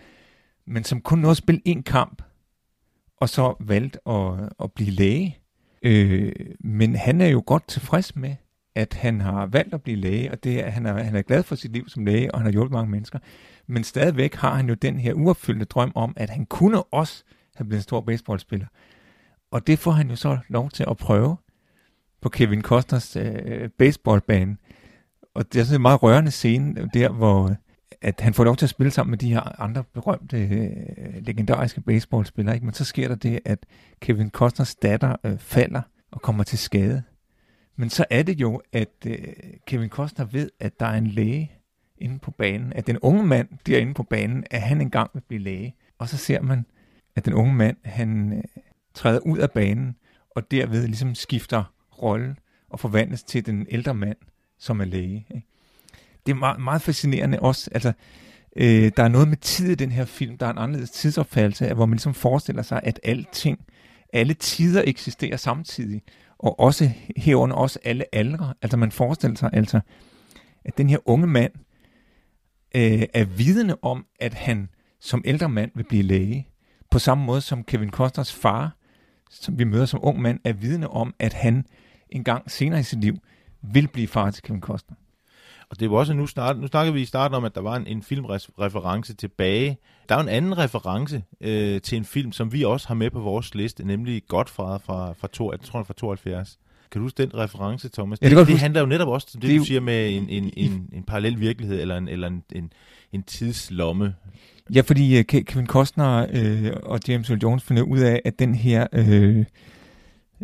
men 0.68 0.84
som 0.84 1.02
kun 1.02 1.20
nåede 1.20 1.32
at 1.32 1.38
spille 1.38 1.62
én 1.68 1.82
kamp, 1.82 2.22
og 3.18 3.30
så 3.30 3.56
valgte 3.60 4.00
at, 4.10 4.50
at 4.64 4.72
blive 4.72 4.92
læge. 4.92 5.38
Øh, 5.84 6.34
men 6.60 6.96
han 6.96 7.22
er 7.22 7.28
jo 7.28 7.44
godt 7.46 7.68
tilfreds 7.68 8.16
med, 8.16 8.36
at 8.76 8.94
han 8.94 9.22
har 9.22 9.46
valgt 9.46 9.74
at 9.74 9.82
blive 9.82 9.98
læge, 9.98 10.32
og 10.32 10.44
det 10.44 10.66
er, 10.66 10.70
han, 10.70 10.86
er, 10.86 11.04
han 11.04 11.16
er 11.16 11.22
glad 11.22 11.44
for 11.44 11.56
sit 11.56 11.72
liv 11.72 11.90
som 11.90 12.06
læge, 12.06 12.34
og 12.34 12.40
han 12.40 12.46
har 12.46 12.52
hjulpet 12.52 12.72
mange 12.72 12.92
mennesker. 12.92 13.20
Men 13.68 13.84
stadigvæk 13.84 14.36
har 14.36 14.56
han 14.56 14.68
jo 14.68 14.74
den 14.74 15.00
her 15.00 15.14
uopfyldte 15.14 15.66
drøm 15.66 15.92
om, 15.96 16.14
at 16.16 16.30
han 16.30 16.46
kunne 16.46 16.84
også 16.84 17.24
have 17.56 17.66
blevet 17.66 17.80
en 17.80 17.84
stor 17.84 18.02
baseballspiller. 18.02 18.68
Og 19.52 19.68
det 19.68 19.80
får 19.80 19.92
han 19.92 20.10
jo 20.10 20.16
så 20.16 20.38
lov 20.48 20.70
til 20.70 20.86
at 20.90 20.98
prøve 20.98 21.38
på 22.22 22.30
Kevin 22.30 22.62
Costners 22.62 23.16
øh, 23.16 23.70
baseballbane. 23.70 24.58
Og 25.34 25.54
det 25.54 25.60
er 25.60 25.64
sådan 25.64 25.78
en 25.78 25.82
meget 25.82 26.04
rørende 26.04 26.32
scene 26.32 26.90
der, 26.94 27.10
hvor 27.10 27.56
at 28.02 28.22
han 28.22 28.34
får 28.34 28.44
lov 28.44 28.56
til 28.56 28.66
at 28.66 28.70
spille 28.70 28.92
sammen 28.92 29.12
med 29.12 29.18
de 29.18 29.34
her 29.34 29.62
andre 29.62 29.84
berømte, 29.84 30.38
øh, 30.38 31.26
legendariske 31.26 31.82
baseballspillere. 31.82 32.56
Ikke? 32.56 32.66
Men 32.66 32.74
så 32.74 32.86
sker 32.86 33.08
der 33.08 33.16
det, 33.16 33.40
at 33.46 33.66
Kevin 34.02 34.30
Costners 34.30 34.76
datter 34.76 35.16
øh, 35.24 35.38
falder 35.38 35.82
og 36.12 36.22
kommer 36.22 36.44
til 36.44 36.60
skade. 36.60 37.04
Men 37.76 37.90
så 37.90 38.06
er 38.10 38.24
det 38.24 38.42
jo, 38.42 38.62
at 38.74 38.94
øh, 39.08 39.18
Kevin 39.68 39.90
Costner 39.90 40.26
ved, 40.26 40.50
at 40.60 40.80
der 40.80 40.86
er 40.86 40.98
en 40.98 41.08
læge 41.08 41.52
inde 41.98 42.20
på 42.20 42.32
banen. 42.32 42.74
At 42.74 42.88
den 42.88 42.98
unge 43.00 43.26
mand 43.26 43.48
derinde 43.66 43.94
på 43.94 44.04
banen, 44.04 44.44
at 44.52 44.62
han 44.62 44.82
engang 44.82 45.10
vil 45.14 45.22
blive 45.28 45.42
læge. 45.42 45.76
Og 45.98 46.10
så 46.10 46.18
ser 46.18 46.42
man, 46.42 46.66
at 47.16 47.26
den 47.26 47.34
unge 47.34 47.54
mand, 47.54 47.78
han 47.84 48.34
øh, 48.34 48.44
træder 48.94 49.20
ud 49.20 49.38
af 49.38 49.52
banen, 49.52 49.96
og 50.36 50.52
derved 50.52 50.88
ligesom 50.88 51.16
skifter 51.16 51.74
rolle 52.02 52.36
og 52.70 52.80
forvandles 52.80 53.24
til 53.24 53.46
den 53.46 53.68
ældre 53.70 53.94
mand, 53.94 54.18
som 54.58 54.82
er 54.82 54.86
læge. 54.86 55.28
Ikke? 55.36 55.47
Det 56.28 56.34
er 56.34 56.40
meget, 56.40 56.60
meget 56.60 56.82
fascinerende 56.82 57.40
også. 57.40 57.70
Altså, 57.74 57.94
øh, 58.56 58.92
der 58.98 59.04
er 59.04 59.08
noget 59.08 59.28
med 59.28 59.38
tid 59.38 59.70
i 59.70 59.76
den 59.76 59.92
her 59.92 60.06
film. 60.06 60.38
Der 60.38 60.46
er 60.46 60.52
en 60.52 60.58
anderledes 60.58 60.92
tidsopfattelse, 60.92 61.74
hvor 61.74 61.86
man 61.86 61.96
ligesom 61.96 62.14
forestiller 62.14 62.62
sig, 62.62 62.82
at 62.84 63.00
alting, 63.04 63.60
alle 64.14 64.34
tider 64.34 64.84
eksisterer 64.86 65.38
samtidig. 65.38 66.02
Og 66.38 66.60
også 66.60 66.92
herunder 67.18 67.56
også 67.56 67.80
alle 67.84 68.16
aldre. 68.16 68.54
Altså 68.62 68.78
man 68.78 68.92
forestiller 68.92 69.38
sig 69.38 69.50
altså, 69.54 69.80
at 70.66 70.78
den 70.78 70.90
her 70.90 70.98
unge 71.06 71.28
mand 71.28 71.52
øh, 72.76 73.04
er 73.14 73.26
vidende 73.26 73.78
om, 73.82 74.06
at 74.20 74.34
han 74.34 74.70
som 75.00 75.22
ældre 75.26 75.50
mand 75.50 75.72
vil 75.76 75.84
blive 75.84 76.04
læge. 76.04 76.48
På 76.92 77.00
samme 77.00 77.26
måde 77.26 77.42
som 77.42 77.64
Kevin 77.64 77.90
Costners 77.90 78.34
far, 78.34 78.78
som 79.32 79.60
vi 79.60 79.64
møder 79.64 79.86
som 79.86 80.00
ung 80.04 80.22
mand, 80.22 80.40
er 80.44 80.54
vidende 80.54 80.88
om, 80.88 81.14
at 81.20 81.34
han 81.34 81.66
en 82.10 82.24
gang 82.24 82.52
senere 82.52 82.80
i 82.80 82.84
sit 82.84 83.02
liv 83.02 83.18
vil 83.62 83.88
blive 83.88 84.08
far 84.08 84.32
til 84.32 84.44
Kevin 84.44 84.62
Costner. 84.62 84.96
Og 85.70 85.80
det 85.80 85.92
var 85.92 85.98
også 85.98 86.14
nu 86.14 86.28
start, 86.28 86.60
nu 86.60 86.68
snakker 86.68 86.94
vi 86.94 87.02
i 87.02 87.06
starten 87.06 87.36
om, 87.36 87.46
at 87.46 87.56
der 87.56 87.62
var 87.62 87.76
en, 87.76 87.88
en 87.88 88.04
filmreference 88.04 89.14
tilbage. 89.14 89.78
Der 90.10 90.16
er 90.16 90.20
en 90.20 90.30
anden 90.30 90.58
reference 90.58 91.24
øh, 91.42 91.82
til 91.82 91.98
en 91.98 92.06
film, 92.06 92.32
som 92.32 92.54
vi 92.54 92.64
også 92.64 92.88
har 92.88 92.96
med 92.96 93.10
på 93.10 93.20
vores 93.20 93.56
liste, 93.56 93.88
nemlig 93.88 94.22
Godfather 94.28 94.78
fra, 94.78 95.14
fra, 95.14 95.28
to, 95.34 95.52
jeg 95.52 95.60
tror, 95.62 95.84
fra 95.84 95.94
72. 95.94 96.58
Kan 96.92 97.00
du 97.00 97.06
huske 97.06 97.24
den 97.24 97.36
reference, 97.36 97.90
Thomas? 97.90 98.20
Ja, 98.22 98.26
det 98.26 98.32
det, 98.32 98.38
godt 98.38 98.48
det 98.48 98.60
handler 98.60 98.80
jo 98.80 98.86
netop 98.86 99.08
også 99.08 99.28
om 99.36 99.42
det, 99.42 99.50
Det 99.50 99.60
du 99.60 99.66
siger 99.66 99.80
med 99.82 100.10
en, 100.18 100.30
en, 100.30 100.52
en, 100.58 100.90
en 100.94 101.04
parallel 101.04 101.40
virkelighed, 101.40 101.82
eller 101.82 101.98
en, 101.98 102.08
eller 102.08 102.28
en, 102.28 102.44
en, 102.56 102.72
en 103.14 103.24
tidslomme. 103.24 104.16
Ja, 104.76 104.82
fordi 104.82 105.20
Ke- 105.20 105.24
Kevin 105.44 105.68
Costner 105.68 106.28
øh, 106.34 106.72
og 106.84 107.00
James 107.08 107.30
Earl 107.30 107.40
Jones 107.44 107.64
finder 107.64 107.84
ud 107.84 108.00
af, 108.00 108.22
at 108.26 108.40
den 108.40 108.56
her 108.56 108.88
øh, 108.94 109.46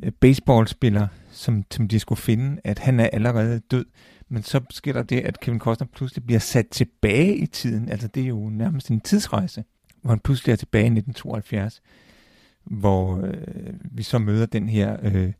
øh, 0.04 0.12
baseballspiller, 0.12 1.08
som, 1.34 1.64
som 1.72 1.88
de 1.88 2.00
skulle 2.00 2.22
finde, 2.22 2.62
at 2.64 2.80
han 2.80 3.00
er 3.00 3.10
allerede 3.14 3.60
død. 3.60 3.86
Men 4.30 4.44
så 4.44 4.62
sker 4.70 4.94
der 4.94 5.04
det, 5.04 5.20
at 5.20 5.40
Kevin 5.40 5.60
Costner 5.60 5.88
pludselig 5.96 6.26
bliver 6.26 6.40
sat 6.40 6.68
tilbage 6.68 7.36
i 7.36 7.46
tiden. 7.46 7.90
Altså 7.90 8.08
det 8.08 8.24
er 8.24 8.28
jo 8.28 8.50
nærmest 8.50 8.92
en 8.92 9.00
tidsrejse, 9.00 9.64
hvor 10.02 10.10
han 10.10 10.20
pludselig 10.20 10.52
er 10.52 10.56
tilbage 10.56 10.84
i 10.84 10.98
1972, 10.98 11.82
hvor 12.64 13.22
øh, 13.26 13.74
vi 13.92 14.04
så 14.04 14.20
møder 14.20 14.46
den 14.46 14.70
her 14.70 14.98
øh, 15.04 15.34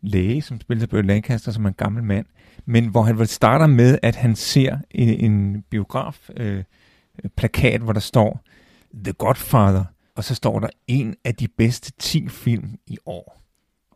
læge, 0.00 0.42
som 0.42 0.60
spiller 0.60 0.86
på 0.86 1.00
Lancaster, 1.00 1.52
som 1.52 1.64
er 1.64 1.68
en 1.68 1.74
gammel 1.74 2.02
mand, 2.04 2.26
men 2.64 2.86
hvor 2.86 3.02
han 3.02 3.18
vel 3.18 3.26
starter 3.26 3.66
med, 3.66 3.98
at 4.02 4.16
han 4.16 4.36
ser 4.36 4.78
en, 4.90 5.32
en 5.32 5.62
biograf 5.70 6.30
øh, 6.36 6.64
plakat, 7.36 7.80
hvor 7.80 7.92
der 7.92 8.00
står 8.00 8.40
The 9.04 9.12
Godfather, 9.12 9.84
og 10.14 10.24
så 10.24 10.34
står 10.34 10.60
der 10.60 10.68
en 10.86 11.14
af 11.24 11.34
de 11.34 11.48
bedste 11.48 11.92
10 11.98 12.28
film 12.28 12.78
i 12.86 12.98
år. 13.06 13.43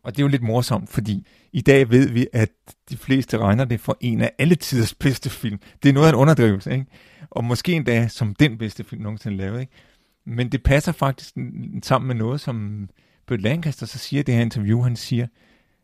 Og 0.03 0.11
det 0.11 0.19
er 0.19 0.23
jo 0.23 0.27
lidt 0.27 0.43
morsomt, 0.43 0.89
fordi 0.89 1.27
i 1.53 1.61
dag 1.61 1.89
ved 1.89 2.09
vi, 2.09 2.27
at 2.33 2.49
de 2.89 2.97
fleste 2.97 3.37
regner 3.37 3.65
det 3.65 3.79
for 3.79 3.97
en 4.01 4.21
af 4.21 4.31
alle 4.37 4.55
tiders 4.55 4.93
bedste 4.93 5.29
film. 5.29 5.59
Det 5.83 5.89
er 5.89 5.93
noget 5.93 6.07
af 6.07 6.11
en 6.11 6.15
underdrivelse, 6.15 6.71
ikke? 6.71 6.85
Og 7.29 7.43
måske 7.43 7.73
endda 7.73 8.07
som 8.07 8.35
den 8.35 8.57
bedste 8.57 8.83
film 8.83 9.01
nogensinde 9.01 9.37
lavet, 9.37 9.59
ikke? 9.61 9.73
Men 10.25 10.51
det 10.51 10.63
passer 10.63 10.91
faktisk 10.91 11.33
sammen 11.83 12.07
med 12.07 12.15
noget, 12.15 12.41
som 12.41 12.87
Burt 13.27 13.41
Lancaster 13.41 13.85
så 13.85 13.97
siger 13.97 14.19
i 14.19 14.23
det 14.23 14.35
her 14.35 14.41
interview, 14.41 14.81
han 14.81 14.95
siger 14.95 15.27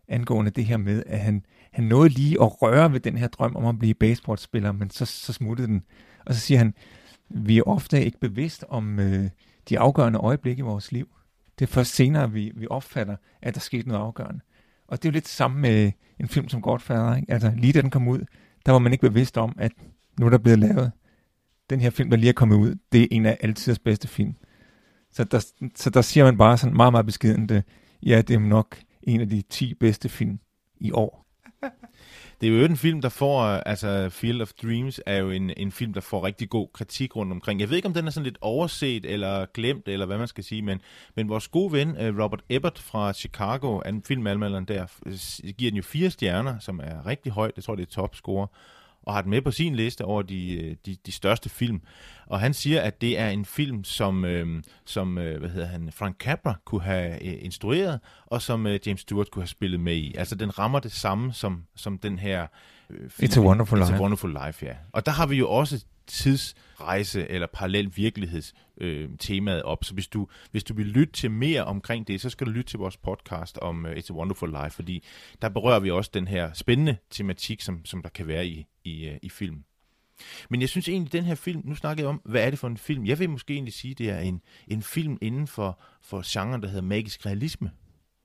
angående 0.08 0.52
det 0.52 0.66
her 0.66 0.78
med, 0.78 1.04
at 1.06 1.20
han, 1.20 1.46
han 1.72 1.84
nåede 1.84 2.10
lige 2.10 2.42
at 2.42 2.62
røre 2.62 2.94
ved 2.94 3.00
den 3.00 3.18
her 3.18 3.28
drøm 3.28 3.56
om 3.56 3.66
at 3.66 3.80
blive 3.80 3.94
baseballspiller, 3.94 4.72
men 4.72 4.90
så, 4.90 5.06
så 5.06 5.34
smuttede 5.34 5.68
den. 5.68 5.84
Og 6.26 6.34
så 6.34 6.40
siger 6.40 6.58
han, 6.58 6.74
vi 7.30 7.58
er 7.58 7.64
ofte 7.64 8.06
ikke 8.06 8.20
bevidst 8.20 8.66
om 8.70 9.00
øh, 9.00 9.30
de 9.70 9.80
afgørende 9.80 10.20
øjeblikke 10.20 10.60
i 10.60 10.64
vores 10.64 10.92
liv. 10.92 11.08
Det 11.60 11.66
er 11.66 11.74
først 11.74 11.96
senere, 11.96 12.32
vi, 12.32 12.52
vi 12.56 12.68
opfatter, 12.70 13.16
at 13.42 13.54
der 13.54 13.60
skete 13.60 13.88
noget 13.88 14.02
afgørende. 14.02 14.40
Og 14.88 14.98
det 14.98 15.08
er 15.08 15.12
jo 15.12 15.14
lidt 15.14 15.24
det 15.24 15.32
samme 15.32 15.60
med 15.60 15.92
en 16.20 16.28
film 16.28 16.50
som 16.50 16.62
Godfather. 16.62 17.16
Ikke? 17.16 17.32
Altså 17.32 17.52
lige 17.58 17.74
da 17.74 17.82
den 17.82 17.90
kom 17.90 18.08
ud, 18.08 18.26
der 18.66 18.72
var 18.72 18.80
man 18.80 18.92
ikke 18.92 19.10
bevidst 19.10 19.38
om, 19.38 19.56
at 19.58 19.72
nu 20.20 20.26
er 20.26 20.30
der 20.30 20.38
blevet 20.38 20.60
lavet 20.60 20.92
den 21.70 21.80
her 21.80 21.90
film, 21.90 22.10
der 22.10 22.18
lige 22.18 22.30
er 22.30 22.34
kommet 22.34 22.56
ud, 22.56 22.76
det 22.92 23.02
er 23.02 23.08
en 23.12 23.26
af 23.26 23.38
altidens 23.42 23.80
bedste 23.80 24.08
film. 24.08 24.36
Så 25.12 25.24
der, 25.24 25.46
så 25.76 25.90
der 25.90 26.02
siger 26.02 26.24
man 26.24 26.38
bare 26.38 26.58
sådan 26.58 26.76
meget, 26.76 26.94
meget 26.94 27.06
beskedent, 27.06 27.52
ja, 28.04 28.22
det 28.22 28.34
er 28.34 28.40
nok 28.40 28.78
en 29.04 29.22
af 29.22 29.30
de 29.30 29.42
10 29.42 29.74
bedste 29.74 30.10
film 30.10 30.40
i 30.78 30.92
år. 30.92 31.26
Det 32.42 32.50
er 32.50 32.60
jo 32.60 32.66
en 32.66 32.78
film, 32.78 33.02
der 33.02 33.10
får, 33.10 33.42
øh, 33.42 33.62
altså 33.66 34.10
Field 34.10 34.42
of 34.42 34.52
Dreams 34.54 35.02
er 35.06 35.18
jo 35.18 35.30
en, 35.30 35.52
en 35.58 35.72
film, 35.72 35.94
der 35.94 36.02
får 36.02 36.24
rigtig 36.24 36.50
god 36.50 36.68
kritik 36.74 37.16
rundt 37.16 37.32
omkring. 37.32 37.60
Jeg 37.60 37.70
ved 37.70 37.76
ikke, 37.76 37.88
om 37.88 37.94
den 37.94 38.08
er 38.08 38.12
sådan 38.12 38.24
lidt 38.24 38.38
overset 38.42 39.06
eller 39.06 39.46
glemt, 39.54 39.88
eller 39.88 40.06
hvad 40.06 40.18
man 40.18 40.28
skal 40.28 40.44
sige, 40.44 40.62
men, 40.62 40.82
men 41.16 41.30
vores 41.30 41.48
gode 41.48 41.72
ven, 41.72 41.98
øh, 41.98 42.24
Robert 42.24 42.42
Ebert 42.50 42.80
fra 42.80 43.14
Chicago, 43.14 43.80
en 43.80 44.04
filmanmelderen 44.04 44.66
der, 44.66 44.86
giver 45.58 45.72
den 45.72 45.78
jo 45.78 45.84
fire 45.84 46.10
stjerner, 46.10 46.60
som 46.60 46.80
er 46.84 47.06
rigtig 47.06 47.32
højt. 47.32 47.54
Jeg 47.56 47.64
tror, 47.64 47.76
det 47.76 47.88
er 47.88 47.92
topscore 47.92 48.48
og 49.06 49.14
har 49.14 49.22
den 49.22 49.30
med 49.30 49.42
på 49.42 49.52
sin 49.52 49.76
liste 49.76 50.06
over 50.06 50.22
de, 50.22 50.54
øh, 50.54 50.76
de, 50.86 50.98
de 51.06 51.12
største 51.12 51.50
film. 51.50 51.82
Og 52.28 52.40
han 52.40 52.54
siger, 52.54 52.82
at 52.82 53.02
det 53.02 53.20
er 53.20 53.30
en 53.30 53.46
film, 53.46 53.84
som, 53.84 54.26
øh, 54.26 54.64
som 54.86 55.18
øh, 55.18 55.40
hvad 55.40 55.50
hedder 55.50 55.68
han, 55.68 55.92
Frank 55.92 56.18
Capra 56.18 56.56
kunne 56.66 56.82
have 56.82 57.26
øh, 57.26 57.38
instrueret, 57.42 58.00
og 58.26 58.42
som 58.42 58.68
øh, 58.68 58.80
James 58.86 59.02
Stewart 59.02 59.32
kunne 59.32 59.44
have 59.44 59.48
spillet 59.48 59.80
med 59.80 59.96
i. 59.96 60.16
Altså, 60.18 60.36
den 60.36 60.60
rammer 60.60 60.80
det 60.80 60.92
samme 60.92 61.34
som, 61.34 61.64
som 61.76 61.98
den 61.98 62.20
her 62.20 62.48
øh, 62.90 63.10
film. 63.10 63.32
It's 63.32 63.40
a 63.40 63.42
Wonderful 63.42 63.82
It's 63.82 63.86
Life. 63.86 63.96
a 63.96 64.02
Wonderful 64.02 64.38
Life, 64.46 64.66
ja. 64.66 64.74
Og 64.92 65.06
der 65.06 65.12
har 65.12 65.26
vi 65.26 65.36
jo 65.36 65.50
også 65.50 65.86
tidsrejse 66.08 67.28
eller 67.30 67.48
parallel 67.48 67.92
virkeligheds 67.96 68.54
øh, 68.82 69.10
temaet 69.20 69.64
op. 69.64 69.84
Så 69.84 69.94
hvis 69.94 70.08
du, 70.08 70.28
hvis 70.52 70.64
du 70.64 70.74
vil 70.74 70.86
lytte 70.86 71.14
til 71.14 71.32
mere 71.32 71.64
omkring 71.64 72.08
det, 72.08 72.22
så 72.22 72.30
skal 72.30 72.48
du 72.48 72.52
lytte 72.52 72.70
til 72.70 72.80
vores 72.80 72.98
podcast 72.98 73.58
om 73.58 73.86
uh, 73.86 73.92
It's 73.92 74.10
a 74.10 74.14
Wonderful 74.14 74.50
Life, 74.50 74.76
fordi 74.76 75.04
der 75.42 75.50
berører 75.50 75.80
vi 75.80 75.92
også 75.92 76.12
den 76.14 76.28
her 76.28 76.54
spændende 76.54 76.98
tematik, 77.10 77.62
som, 77.62 77.86
som 77.86 78.02
der 78.02 78.10
kan 78.10 78.28
være 78.28 78.48
i, 78.48 78.66
i, 78.84 79.10
uh, 79.10 79.16
i 79.22 79.30
film. 79.30 79.64
Men 80.50 80.62
jeg 80.62 80.70
synes 80.70 80.90
egentlig, 80.90 81.14
den 81.14 81.24
her 81.24 81.36
film, 81.36 81.62
nu 81.66 81.76
snakker 81.76 82.04
jeg 82.04 82.10
om, 82.10 82.22
hvad 82.26 82.46
er 82.46 82.50
det 82.50 82.60
for 82.60 82.68
en 82.68 82.78
film? 82.78 83.06
Jeg 83.06 83.20
vil 83.20 83.30
måske 83.30 83.54
egentlig 83.54 83.74
sige, 83.74 83.94
det 83.94 84.10
er 84.10 84.20
en, 84.20 84.42
en 84.68 84.84
film 84.84 85.18
inden 85.22 85.48
for, 85.48 85.82
for 86.02 86.24
genren, 86.26 86.62
der 86.62 86.68
hedder 86.68 86.82
magisk 86.82 87.26
realisme. 87.26 87.72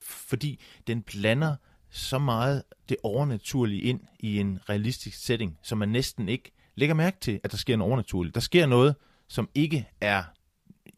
Fordi 0.03 0.61
den 0.87 1.03
blander 1.03 1.57
så 1.91 2.19
meget 2.19 2.63
det 2.89 2.97
overnaturlige 3.03 3.83
ind 3.83 4.01
i 4.21 4.39
en 4.39 4.59
realistisk 4.69 5.25
setting, 5.25 5.59
så 5.63 5.75
man 5.75 5.89
næsten 5.89 6.29
ikke 6.29 6.53
lægger 6.81 6.95
mærke 6.95 7.17
til, 7.21 7.41
at 7.45 7.51
der 7.51 7.57
sker 7.57 7.77
noget 7.77 7.91
overnaturligt. 7.91 8.35
Der 8.35 8.41
sker 8.41 8.67
noget, 8.67 8.95
som 9.29 9.49
ikke 9.55 9.89
er, 10.01 10.23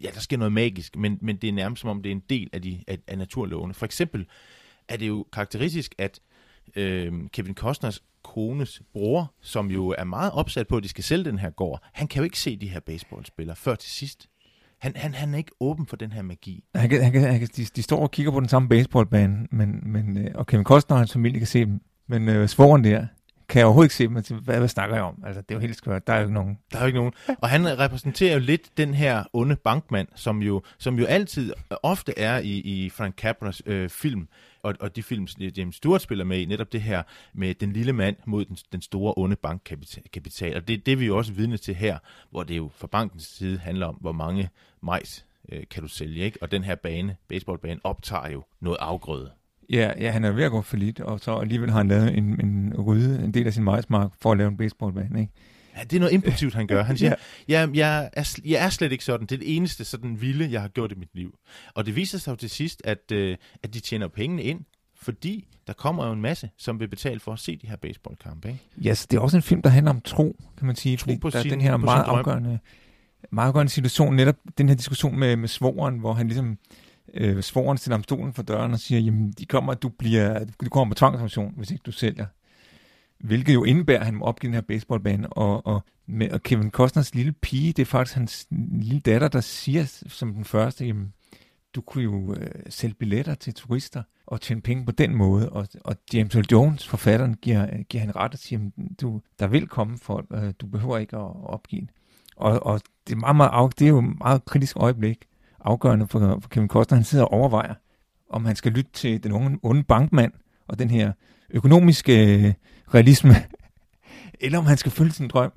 ja, 0.02 0.08
der 0.14 0.20
sker 0.20 0.36
noget 0.36 0.52
magisk, 0.52 0.96
men, 0.96 1.18
men 1.20 1.36
det 1.36 1.48
er 1.48 1.52
nærmest 1.52 1.80
som 1.80 1.90
om, 1.90 2.02
det 2.02 2.10
er 2.10 2.14
en 2.14 2.22
del 2.30 2.50
af, 2.52 2.62
de, 2.62 2.84
af, 2.88 2.98
af 3.06 3.18
naturlovene. 3.18 3.74
For 3.74 3.84
eksempel 3.84 4.26
er 4.88 4.96
det 4.96 5.08
jo 5.08 5.26
karakteristisk, 5.32 5.94
at 5.98 6.20
øh, 6.76 7.12
Kevin 7.32 7.54
Costners 7.54 8.02
kones 8.22 8.82
bror, 8.92 9.34
som 9.40 9.70
jo 9.70 9.88
er 9.88 10.04
meget 10.04 10.32
opsat 10.32 10.68
på, 10.68 10.76
at 10.76 10.82
de 10.82 10.88
skal 10.88 11.04
sælge 11.04 11.24
den 11.24 11.38
her 11.38 11.50
gård, 11.50 11.80
han 11.92 12.08
kan 12.08 12.20
jo 12.20 12.24
ikke 12.24 12.38
se 12.38 12.56
de 12.56 12.68
her 12.68 12.80
baseballspillere 12.80 13.56
før 13.56 13.74
til 13.74 13.90
sidst. 13.90 14.28
Han, 14.78 14.92
han, 14.96 15.14
han 15.14 15.34
er 15.34 15.38
ikke 15.38 15.52
åben 15.60 15.86
for 15.86 15.96
den 15.96 16.12
her 16.12 16.22
magi. 16.22 16.64
Han 16.74 16.88
kan, 16.88 17.02
han 17.02 17.12
kan, 17.12 17.22
han 17.22 17.38
kan, 17.38 17.48
de, 17.56 17.64
de 17.64 17.82
står 17.82 18.00
og 18.00 18.10
kigger 18.10 18.32
på 18.32 18.40
den 18.40 18.48
samme 18.48 18.68
baseballbane, 18.68 19.46
men, 19.50 19.92
men, 19.92 20.18
øh, 20.18 20.30
og 20.34 20.46
Kevin 20.46 20.64
Costner 20.64 20.94
og 20.94 21.00
hans 21.00 21.12
familie 21.12 21.38
kan 21.38 21.46
se 21.46 21.64
dem. 21.64 21.80
Men 22.06 22.28
øh, 22.28 22.48
svoren 22.48 22.84
der, 22.84 23.06
kan 23.52 23.58
jeg 23.58 23.66
overhovedet 23.66 23.86
ikke 23.86 23.94
se 23.94 24.08
dem. 24.08 24.16
Altså, 24.16 24.34
hvad, 24.34 24.58
hvad 24.58 24.68
snakker 24.68 24.96
jeg 24.96 25.04
om? 25.04 25.22
Altså, 25.26 25.42
det 25.42 25.50
er 25.50 25.54
jo 25.54 25.60
helt 25.60 25.76
skørt. 25.76 26.06
Der 26.06 26.12
er 26.12 26.16
jo 26.16 26.22
ikke 26.22 26.34
nogen. 26.34 26.58
Der 26.72 26.78
er 26.78 26.82
jo 26.82 26.86
ikke 26.86 26.98
nogen. 26.98 27.12
Og 27.28 27.48
han 27.48 27.78
repræsenterer 27.78 28.32
jo 28.32 28.38
lidt 28.38 28.76
den 28.76 28.94
her 28.94 29.24
onde 29.32 29.56
bankmand, 29.56 30.08
som 30.14 30.42
jo, 30.42 30.62
som 30.78 30.98
jo 30.98 31.04
altid 31.04 31.52
øh, 31.72 31.76
ofte 31.82 32.18
er 32.18 32.38
i, 32.38 32.50
i 32.50 32.90
Frank 32.90 33.18
Capras 33.18 33.62
øh, 33.66 33.88
film, 33.88 34.28
og, 34.62 34.74
og 34.80 34.96
de 34.96 35.02
film, 35.02 35.26
James 35.56 35.76
Stewart 35.76 36.02
spiller 36.02 36.24
med 36.24 36.38
i, 36.38 36.44
netop 36.44 36.72
det 36.72 36.82
her 36.82 37.02
med 37.34 37.54
den 37.54 37.72
lille 37.72 37.92
mand 37.92 38.16
mod 38.26 38.44
den, 38.44 38.56
den 38.72 38.82
store 38.82 39.14
onde 39.16 39.36
bankkapital. 39.36 40.56
Og 40.56 40.68
det 40.68 40.74
er 40.74 40.82
det, 40.86 41.00
vi 41.00 41.06
jo 41.06 41.16
også 41.16 41.32
vidne 41.32 41.56
til 41.56 41.74
her, 41.74 41.98
hvor 42.30 42.42
det 42.42 42.56
jo 42.56 42.70
fra 42.76 42.86
bankens 42.86 43.24
side 43.24 43.58
handler 43.58 43.86
om, 43.86 43.94
hvor 44.00 44.12
mange 44.12 44.48
majs 44.82 45.26
øh, 45.48 45.62
kan 45.70 45.82
du 45.82 45.88
sælge, 45.88 46.24
ikke? 46.24 46.38
Og 46.42 46.50
den 46.50 46.64
her 46.64 46.74
bane, 46.74 47.16
baseballbane, 47.28 47.80
optager 47.84 48.30
jo 48.30 48.44
noget 48.60 48.78
afgrøde. 48.80 49.30
Ja, 49.70 49.92
ja, 50.00 50.10
han 50.10 50.24
er 50.24 50.30
ved 50.30 50.44
at 50.44 50.50
gå 50.50 50.62
for 50.62 50.76
lidt, 50.76 51.00
og 51.00 51.20
så 51.20 51.34
alligevel 51.34 51.70
har 51.70 51.78
han 51.78 51.88
lavet 51.88 52.18
en, 52.18 52.24
en 52.24 52.74
rydde, 52.80 53.24
en 53.24 53.34
del 53.34 53.46
af 53.46 53.52
sin 53.52 53.64
majsmark, 53.64 54.10
for 54.20 54.32
at 54.32 54.38
lave 54.38 54.48
en 54.48 54.56
baseballbane, 54.56 55.20
ikke? 55.20 55.32
Ja, 55.76 55.82
det 55.82 55.96
er 55.96 56.00
noget 56.00 56.12
impulsivt, 56.12 56.54
han 56.54 56.66
gør. 56.66 56.82
Han 56.82 56.96
siger, 56.96 57.14
ja. 57.48 57.66
ja, 57.66 57.68
jeg, 57.74 58.10
er, 58.12 58.40
jeg 58.44 58.64
er 58.64 58.68
slet 58.68 58.92
ikke 58.92 59.04
sådan. 59.04 59.26
Det 59.26 59.34
er 59.34 59.38
det 59.38 59.56
eneste 59.56 59.84
sådan 59.84 60.20
vilde, 60.20 60.52
jeg 60.52 60.60
har 60.60 60.68
gjort 60.68 60.92
i 60.92 60.94
mit 60.94 61.14
liv. 61.14 61.34
Og 61.74 61.86
det 61.86 61.96
viser 61.96 62.18
sig 62.18 62.30
jo 62.30 62.36
til 62.36 62.50
sidst, 62.50 62.82
at, 62.84 63.12
øh, 63.12 63.36
at 63.62 63.74
de 63.74 63.80
tjener 63.80 64.08
pengene 64.08 64.42
ind, 64.42 64.60
fordi 64.96 65.48
der 65.66 65.72
kommer 65.72 66.06
jo 66.06 66.12
en 66.12 66.20
masse, 66.20 66.50
som 66.58 66.80
vil 66.80 66.88
betale 66.88 67.20
for 67.20 67.32
at 67.32 67.38
se 67.38 67.56
de 67.56 67.66
her 67.66 67.76
baseballkampe. 67.76 68.48
Ikke? 68.48 68.60
Ja, 68.84 68.90
yes, 68.90 69.06
det 69.06 69.16
er 69.16 69.20
også 69.20 69.36
en 69.36 69.42
film, 69.42 69.62
der 69.62 69.70
handler 69.70 69.90
om 69.90 70.00
tro, 70.00 70.36
kan 70.58 70.66
man 70.66 70.76
sige. 70.76 70.96
Tro 70.96 71.14
på 71.20 71.30
der 71.30 71.42
sin, 71.42 71.50
er 71.50 71.54
den 71.54 71.60
her 71.60 71.76
meget 71.76 72.04
afgørende, 72.04 72.58
meget 73.30 73.48
afgørende 73.48 73.72
situation, 73.72 74.16
netop 74.16 74.36
den 74.58 74.68
her 74.68 74.76
diskussion 74.76 75.18
med, 75.18 75.36
med 75.36 75.48
svoren, 75.48 75.98
hvor 75.98 76.12
han 76.12 76.26
ligesom 76.26 76.50
øh, 76.50 76.56
Øh, 77.14 77.42
svoren 77.42 77.78
stiller 77.78 77.96
ham 77.96 78.02
stolen 78.02 78.32
for 78.32 78.42
døren 78.42 78.72
og 78.72 78.80
siger, 78.80 79.00
jamen, 79.00 79.30
de 79.30 79.46
kommer, 79.46 79.74
du, 79.74 79.88
bliver, 79.88 80.44
du 80.64 80.70
kommer 80.70 80.94
på 80.94 80.98
tvangsfunktion, 80.98 81.54
hvis 81.56 81.70
ikke 81.70 81.82
du 81.86 81.92
sælger. 81.92 82.26
Hvilket 83.18 83.54
jo 83.54 83.64
indebærer, 83.64 84.00
at 84.00 84.06
han 84.06 84.14
må 84.14 84.24
opgive 84.24 84.48
den 84.48 84.54
her 84.54 84.60
baseballbane. 84.60 85.32
Og, 85.32 85.66
og, 85.66 85.82
med, 86.06 86.30
og 86.30 86.42
Kevin 86.42 86.70
Costners 86.70 87.14
lille 87.14 87.32
pige, 87.32 87.72
det 87.72 87.82
er 87.82 87.86
faktisk 87.86 88.14
hans 88.14 88.46
lille 88.50 89.00
datter, 89.00 89.28
der 89.28 89.40
siger 89.40 90.02
som 90.08 90.34
den 90.34 90.44
første, 90.44 90.86
jamen, 90.86 91.12
du 91.74 91.80
kunne 91.80 92.04
jo 92.04 92.34
øh, 92.34 92.50
sælge 92.68 92.94
billetter 92.94 93.34
til 93.34 93.54
turister 93.54 94.02
og 94.26 94.40
tjene 94.40 94.60
penge 94.60 94.86
på 94.86 94.92
den 94.92 95.14
måde. 95.14 95.50
Og, 95.50 95.68
og 95.84 95.96
James 96.14 96.34
Earl 96.34 96.46
Jones, 96.52 96.88
forfatteren, 96.88 97.34
giver, 97.34 97.82
giver 97.82 98.00
han 98.00 98.16
ret 98.16 98.32
og 98.32 98.38
siger, 98.38 98.70
du, 99.00 99.20
der 99.38 99.46
vil 99.46 99.66
komme 99.66 99.98
folk, 99.98 100.26
øh, 100.34 100.52
du 100.60 100.66
behøver 100.66 100.98
ikke 100.98 101.16
at, 101.16 101.22
at 101.22 101.44
opgive 101.44 101.88
Og, 102.36 102.66
og 102.66 102.80
det, 103.06 103.14
er 103.14 103.18
meget, 103.18 103.36
meget, 103.36 103.78
det 103.78 103.84
er 103.84 103.88
jo 103.88 103.98
et 103.98 104.18
meget 104.18 104.44
kritisk 104.44 104.76
øjeblik, 104.76 105.18
afgørende 105.64 106.08
for, 106.08 106.38
for 106.42 106.48
Kevin 106.48 106.68
Costner. 106.68 106.96
Han 106.96 107.04
sidder 107.04 107.24
og 107.24 107.32
overvejer, 107.32 107.74
om 108.30 108.44
han 108.44 108.56
skal 108.56 108.72
lytte 108.72 108.90
til 108.92 109.22
den 109.22 109.32
unge, 109.32 109.58
onde 109.62 109.82
bankmand 109.82 110.32
og 110.68 110.78
den 110.78 110.90
her 110.90 111.12
økonomiske 111.50 112.46
øh, 112.46 112.54
realisme, 112.94 113.34
eller 114.40 114.58
om 114.58 114.66
han 114.66 114.76
skal 114.76 114.92
følge 114.92 115.12
sin 115.12 115.28
drøm. 115.28 115.52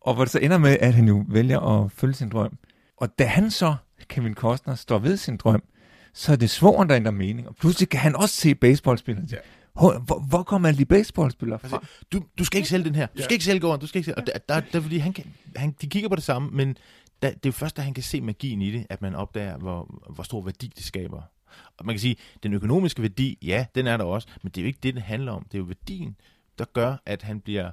Og 0.00 0.14
hvor 0.14 0.24
det 0.24 0.30
så 0.32 0.38
ender 0.38 0.58
med, 0.58 0.76
at 0.80 0.94
han 0.94 1.08
jo 1.08 1.24
vælger 1.28 1.60
at 1.60 1.92
følge 1.92 2.14
sin 2.14 2.28
drøm. 2.28 2.58
Og 2.96 3.18
da 3.18 3.24
han 3.24 3.50
så, 3.50 3.74
Kevin 4.08 4.34
Costner, 4.34 4.74
står 4.74 4.98
ved 4.98 5.16
sin 5.16 5.36
drøm, 5.36 5.62
så 6.14 6.32
er 6.32 6.36
det 6.36 6.50
svoren, 6.50 6.88
der 6.88 6.96
ændrer 6.96 7.12
mening. 7.12 7.48
Og 7.48 7.56
pludselig 7.56 7.88
kan 7.88 8.00
han 8.00 8.16
også 8.16 8.34
se 8.34 8.54
baseballspillere. 8.54 9.26
Ja. 9.32 9.36
Hvor, 9.74 9.98
hvor, 9.98 10.18
hvor 10.28 10.42
kommer 10.42 10.68
alle 10.68 10.78
de 10.78 10.84
baseballspillere 10.84 11.58
fra? 11.58 11.76
Altså, 11.76 11.88
du, 12.12 12.22
du 12.38 12.44
skal 12.44 12.58
ikke 12.58 12.68
sælge 12.68 12.84
den 12.84 12.94
her. 12.94 13.06
Du 13.06 13.22
skal 13.22 13.32
ikke 13.32 13.44
sælge 13.44 13.60
gården. 13.60 13.80
Du 13.80 13.86
skal 13.86 13.98
ikke 13.98 14.04
sælge. 14.04 14.18
Og 14.18 14.26
der, 14.26 14.38
der, 14.48 14.60
der, 14.72 14.80
fordi 14.80 14.98
han, 14.98 15.14
han, 15.56 15.74
de 15.80 15.86
kigger 15.86 16.08
på 16.08 16.16
det 16.16 16.24
samme, 16.24 16.50
men 16.52 16.76
der, 17.22 17.28
det 17.28 17.36
er 17.36 17.48
jo 17.48 17.52
først, 17.52 17.76
da 17.76 17.82
han 17.82 17.94
kan 17.94 18.02
se 18.02 18.20
magien 18.20 18.62
i 18.62 18.70
det, 18.70 18.86
at 18.90 19.02
man 19.02 19.14
opdager, 19.14 19.58
hvor, 19.58 20.02
hvor 20.10 20.22
stor 20.22 20.42
værdi 20.42 20.66
det 20.76 20.84
skaber. 20.84 21.22
Og 21.78 21.86
man 21.86 21.94
kan 21.94 22.00
sige, 22.00 22.16
den 22.42 22.52
økonomiske 22.52 23.02
værdi, 23.02 23.38
ja, 23.42 23.66
den 23.74 23.86
er 23.86 23.96
der 23.96 24.04
også, 24.04 24.28
men 24.42 24.50
det 24.50 24.58
er 24.58 24.62
jo 24.62 24.66
ikke 24.66 24.78
det, 24.82 24.94
det 24.94 25.02
handler 25.02 25.32
om. 25.32 25.44
Det 25.44 25.54
er 25.54 25.58
jo 25.58 25.64
værdien, 25.64 26.16
der 26.58 26.64
gør, 26.64 26.96
at 27.06 27.22
han 27.22 27.40
bliver 27.40 27.70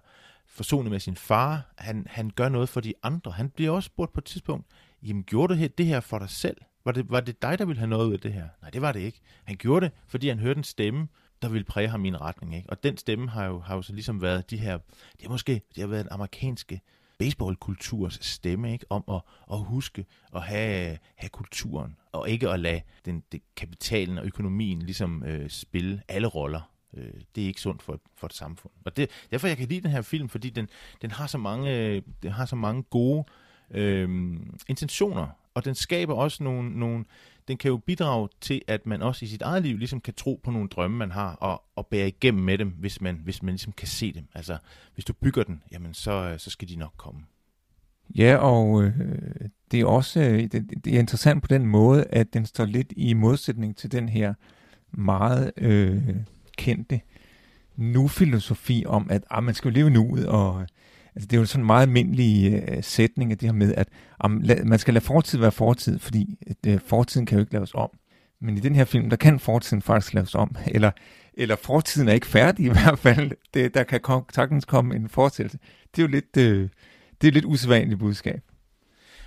forsonet 0.47 0.91
med 0.91 0.99
sin 0.99 1.15
far. 1.15 1.73
Han, 1.77 2.07
han 2.09 2.31
gør 2.35 2.49
noget 2.49 2.69
for 2.69 2.81
de 2.81 2.93
andre. 3.03 3.31
Han 3.31 3.49
bliver 3.49 3.71
også 3.71 3.87
spurgt 3.87 4.13
på 4.13 4.19
et 4.19 4.25
tidspunkt, 4.25 4.67
jamen 5.03 5.23
gjorde 5.23 5.55
du 5.55 5.67
det 5.77 5.85
her 5.85 5.99
for 5.99 6.19
dig 6.19 6.29
selv? 6.29 6.57
Var 6.85 6.91
det, 6.91 7.09
var 7.09 7.19
det 7.19 7.41
dig, 7.41 7.59
der 7.59 7.65
ville 7.65 7.79
have 7.79 7.89
noget 7.89 8.07
ud 8.07 8.13
af 8.13 8.19
det 8.19 8.33
her? 8.33 8.47
Nej, 8.61 8.69
det 8.69 8.81
var 8.81 8.91
det 8.91 8.99
ikke. 8.99 9.19
Han 9.43 9.55
gjorde 9.55 9.85
det, 9.85 9.93
fordi 10.07 10.29
han 10.29 10.39
hørte 10.39 10.57
en 10.57 10.63
stemme, 10.63 11.07
der 11.41 11.49
ville 11.49 11.63
præge 11.63 11.87
ham 11.87 12.05
i 12.05 12.07
en 12.07 12.21
retning. 12.21 12.55
Ikke? 12.55 12.69
Og 12.69 12.83
den 12.83 12.97
stemme 12.97 13.29
har 13.29 13.45
jo, 13.45 13.59
har 13.59 13.75
jo 13.75 13.81
så 13.81 13.93
ligesom 13.93 14.21
været 14.21 14.49
de 14.49 14.57
her, 14.57 14.77
det 15.11 15.21
har 15.21 15.29
måske 15.29 15.61
det 15.75 15.81
har 15.81 15.87
været 15.87 16.05
den 16.05 16.13
amerikanske 16.13 16.81
baseballkulturs 17.19 18.19
stemme, 18.21 18.73
ikke? 18.73 18.85
om 18.89 19.03
at, 19.11 19.21
at 19.51 19.59
huske 19.59 20.05
at 20.35 20.41
have, 20.41 20.97
have 21.15 21.29
kulturen, 21.29 21.95
og 22.11 22.29
ikke 22.29 22.49
at 22.49 22.59
lade 22.59 22.81
den, 23.05 23.23
den, 23.31 23.41
kapitalen 23.55 24.17
og 24.17 24.25
økonomien 24.25 24.81
ligesom 24.81 25.23
øh, 25.23 25.49
spille 25.49 26.01
alle 26.07 26.27
roller. 26.27 26.61
Øh, 26.93 27.13
det 27.35 27.43
er 27.43 27.47
ikke 27.47 27.61
sundt 27.61 27.81
for, 27.81 27.99
for 28.15 28.27
et 28.27 28.33
samfund. 28.33 28.73
Og 28.85 28.97
det, 28.97 29.09
derfor 29.31 29.47
jeg 29.47 29.57
kan 29.57 29.67
lide 29.67 29.81
den 29.81 29.91
her 29.91 30.01
film, 30.01 30.29
fordi 30.29 30.49
den, 30.49 30.69
den, 31.01 31.11
har, 31.11 31.27
så 31.27 31.37
mange, 31.37 31.77
øh, 31.77 32.01
den 32.23 32.31
har 32.31 32.45
så 32.45 32.55
mange 32.55 32.83
gode 32.83 33.25
øh, 33.71 34.39
intentioner, 34.67 35.27
og 35.53 35.65
den 35.65 35.75
skaber 35.75 36.13
også 36.13 36.43
nogle, 36.43 36.79
nogle, 36.79 37.05
den 37.47 37.57
kan 37.57 37.69
jo 37.69 37.77
bidrage 37.77 38.29
til, 38.41 38.61
at 38.67 38.85
man 38.85 39.01
også 39.01 39.25
i 39.25 39.27
sit 39.27 39.41
eget 39.41 39.63
liv 39.63 39.77
ligesom 39.77 40.01
kan 40.01 40.13
tro 40.13 40.39
på 40.43 40.51
nogle 40.51 40.69
drømme, 40.69 40.97
man 40.97 41.11
har, 41.11 41.35
og, 41.35 41.63
og 41.75 41.87
bære 41.87 42.07
igennem 42.07 42.43
med 42.43 42.57
dem, 42.57 42.69
hvis 42.69 43.01
man, 43.01 43.21
hvis 43.23 43.43
man 43.43 43.53
ligesom 43.53 43.73
kan 43.73 43.87
se 43.87 44.13
dem. 44.13 44.27
Altså, 44.33 44.57
hvis 44.93 45.05
du 45.05 45.13
bygger 45.13 45.43
den, 45.43 45.63
jamen 45.71 45.93
så, 45.93 46.35
så 46.37 46.49
skal 46.49 46.69
de 46.69 46.75
nok 46.75 46.93
komme. 46.97 47.21
Ja, 48.15 48.35
og 48.35 48.83
øh, 48.83 48.93
det 49.71 49.81
er 49.81 49.85
også 49.85 50.19
øh, 50.19 50.39
det, 50.39 50.85
det 50.85 50.95
er 50.95 50.99
interessant 50.99 51.43
på 51.43 51.47
den 51.47 51.65
måde, 51.65 52.03
at 52.03 52.33
den 52.33 52.45
står 52.45 52.65
lidt 52.65 52.93
i 52.97 53.13
modsætning 53.13 53.77
til 53.77 53.91
den 53.91 54.09
her 54.09 54.33
meget 54.91 55.51
øh, 55.57 56.01
kendte 56.57 57.01
nu-filosofi 57.75 58.83
om, 58.87 59.07
at 59.09 59.23
ah, 59.29 59.43
man 59.43 59.53
skal 59.53 59.69
jo 59.69 59.73
leve 59.73 59.89
nuet, 59.89 60.27
og 60.27 60.67
Altså, 61.15 61.27
det 61.27 61.35
er 61.35 61.39
jo 61.39 61.45
sådan 61.45 61.63
en 61.63 61.67
meget 61.67 61.81
almindelig 61.81 62.53
øh, 62.53 62.83
sætning 62.83 63.31
af 63.31 63.37
det 63.37 63.47
her 63.47 63.53
med, 63.53 63.73
at 63.75 63.87
om, 64.19 64.41
lad, 64.41 64.63
man 64.63 64.79
skal 64.79 64.93
lade 64.93 65.05
fortid 65.05 65.39
være 65.39 65.51
fortid, 65.51 65.99
fordi 65.99 66.37
uh, 66.67 66.79
fortiden 66.85 67.25
kan 67.25 67.37
jo 67.37 67.39
ikke 67.39 67.53
laves 67.53 67.73
om. 67.73 67.89
Men 68.41 68.57
i 68.57 68.59
den 68.59 68.75
her 68.75 68.85
film, 68.85 69.09
der 69.09 69.17
kan 69.17 69.39
fortiden 69.39 69.81
faktisk 69.81 70.13
laves 70.13 70.35
om. 70.35 70.55
Eller, 70.75 70.91
eller 71.33 71.55
fortiden 71.55 72.09
er 72.09 72.13
ikke 72.13 72.27
færdig 72.27 72.65
i 72.65 72.69
hvert 72.69 72.99
fald. 72.99 73.31
Det, 73.53 73.73
der 73.73 73.83
kan 73.83 73.99
sagtens 74.33 74.65
komme 74.65 74.95
en 74.95 75.09
fortællelse. 75.09 75.59
Det 75.95 76.01
er 76.01 76.03
jo 76.03 76.11
lidt, 76.11 76.37
øh, 76.37 76.69
det 77.21 77.27
er 77.27 77.31
lidt 77.31 77.45
usædvanligt 77.45 77.99
budskab. 77.99 78.41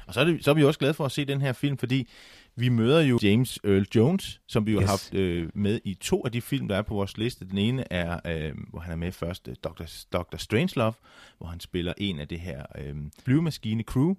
Og 0.07 0.15
så 0.15 0.21
er, 0.21 0.25
det, 0.25 0.45
så 0.45 0.51
er 0.51 0.55
vi 0.55 0.65
også 0.65 0.79
glade 0.79 0.95
for 0.95 1.05
at 1.05 1.13
se 1.13 1.25
den 1.25 1.41
her 1.41 1.53
film, 1.53 1.79
fordi 1.79 2.09
vi 2.57 2.69
møder 2.69 3.01
jo 3.01 3.19
James 3.23 3.59
Earl 3.65 3.87
Jones, 3.95 4.41
som 4.47 4.67
vi 4.67 4.73
jo 4.73 4.81
yes. 4.81 4.87
har 4.87 4.93
haft 4.93 5.15
øh, 5.15 5.49
med 5.55 5.81
i 5.85 5.95
to 5.95 6.25
af 6.25 6.33
de 6.33 6.41
film, 6.41 6.69
der 6.69 6.77
er 6.77 6.83
på 6.83 6.95
vores 6.95 7.19
liste. 7.19 7.49
Den 7.49 7.59
ene 7.59 7.93
er, 7.93 8.21
øh, 8.27 8.55
hvor 8.71 8.81
han 8.81 8.93
er 8.93 8.97
med 8.97 9.13
først, 9.13 9.49
øh, 9.49 9.57
Dr. 9.65 9.85
Dr. 10.13 10.37
Strangelove, 10.37 10.95
hvor 11.39 11.47
han 11.47 11.61
spiller 11.61 11.93
en 11.97 12.21
af 12.21 12.29
det 12.29 12.41
her 12.41 12.63
øh, 12.79 12.97
flyvemaskine 13.25 13.83
crew. 13.83 14.15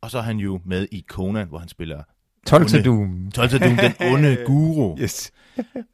Og 0.00 0.10
så 0.10 0.18
er 0.18 0.22
han 0.22 0.36
jo 0.36 0.60
med 0.64 0.88
i 0.90 1.04
Conan, 1.08 1.48
hvor 1.48 1.58
han 1.58 1.68
spiller 1.68 2.02
12 2.46 2.66
til 2.66 2.84
Doom. 2.84 3.30
12 3.34 3.48
til 3.48 3.60
Doom, 3.60 3.76
den 3.76 3.92
onde 4.12 4.36
guru. 4.46 4.98
Yes. 5.00 5.32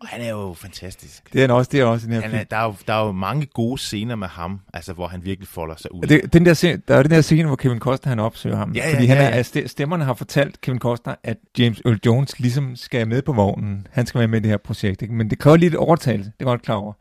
og 0.00 0.08
han 0.08 0.20
er 0.20 0.30
jo 0.30 0.54
fantastisk. 0.54 1.32
Det 1.32 1.38
er 1.38 1.42
han 1.42 1.50
også, 1.50 1.68
det 1.72 1.80
er 1.80 1.84
også 1.84 2.06
den 2.06 2.14
her 2.14 2.20
han 2.20 2.34
er, 2.34 2.44
der, 2.44 2.56
er 2.56 2.64
jo, 2.64 2.74
der 2.86 2.94
er 2.94 3.06
jo 3.06 3.12
mange 3.12 3.46
gode 3.46 3.78
scener 3.78 4.16
med 4.16 4.28
ham, 4.28 4.60
altså 4.74 4.92
hvor 4.92 5.06
han 5.06 5.24
virkelig 5.24 5.48
folder 5.48 5.76
sig 5.76 5.94
ud. 5.94 6.02
Det, 6.02 6.32
den 6.32 6.46
der 6.46 6.54
scene, 6.54 6.82
der 6.88 6.96
er 6.96 7.02
den 7.02 7.10
der 7.10 7.20
scene, 7.20 7.46
hvor 7.46 7.56
Kevin 7.56 7.78
Costner 7.78 8.08
han 8.08 8.18
opsøger 8.18 8.56
ham. 8.56 8.72
Ja, 8.72 8.88
ja, 8.88 8.94
fordi 8.94 9.06
han 9.06 9.16
ja, 9.16 9.24
ja. 9.24 9.38
Er, 9.38 9.66
stemmerne 9.66 10.04
har 10.04 10.14
fortalt 10.14 10.60
Kevin 10.60 10.78
Costner, 10.78 11.14
at 11.22 11.36
James 11.58 11.82
Earl 11.84 11.98
Jones 12.06 12.38
ligesom 12.38 12.76
skal 12.76 13.08
med 13.08 13.22
på 13.22 13.32
vognen. 13.32 13.86
Han 13.90 14.06
skal 14.06 14.18
være 14.18 14.28
med 14.28 14.38
i 14.38 14.42
det 14.42 14.50
her 14.50 14.56
projekt. 14.58 15.02
Ikke? 15.02 15.14
Men 15.14 15.30
det 15.30 15.38
kræver 15.38 15.56
lidt 15.56 15.74
overtagelse, 15.74 16.32
det 16.38 16.46
er 16.46 16.50
godt 16.50 16.62
klar 16.62 16.74
over. 16.74 16.92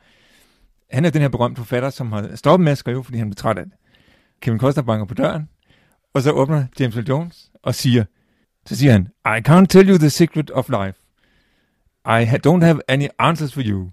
Han 0.92 1.06
er 1.06 1.10
den 1.10 1.22
her 1.22 1.30
berømte 1.30 1.60
forfatter, 1.60 1.90
som 1.90 2.12
har 2.12 2.30
stoppet 2.36 2.64
med 2.64 2.72
at 2.72 2.78
skrive, 2.78 3.04
fordi 3.04 3.18
han 3.18 3.28
bliver 3.28 3.36
træt 3.36 3.58
af 3.58 3.64
det. 3.64 3.74
Kevin 4.42 4.60
Costner 4.60 4.84
banker 4.84 5.06
på 5.06 5.14
døren, 5.14 5.50
og 6.14 6.22
så 6.22 6.32
åbner 6.32 6.66
James 6.80 6.96
Earl 6.96 7.08
Jones 7.10 7.50
og 7.64 7.76
siger, 7.76 8.04
så 8.68 8.76
siger 8.76 8.92
han, 8.92 9.08
I 9.26 9.50
can't 9.50 9.66
tell 9.66 9.90
you 9.90 9.98
the 9.98 10.10
secret 10.10 10.52
of 10.52 10.70
life. 10.70 11.00
I 12.06 12.24
ha- 12.26 12.38
don't 12.48 12.64
have 12.64 12.80
any 12.88 13.08
answers 13.20 13.54
for 13.54 13.62
you. 13.66 13.92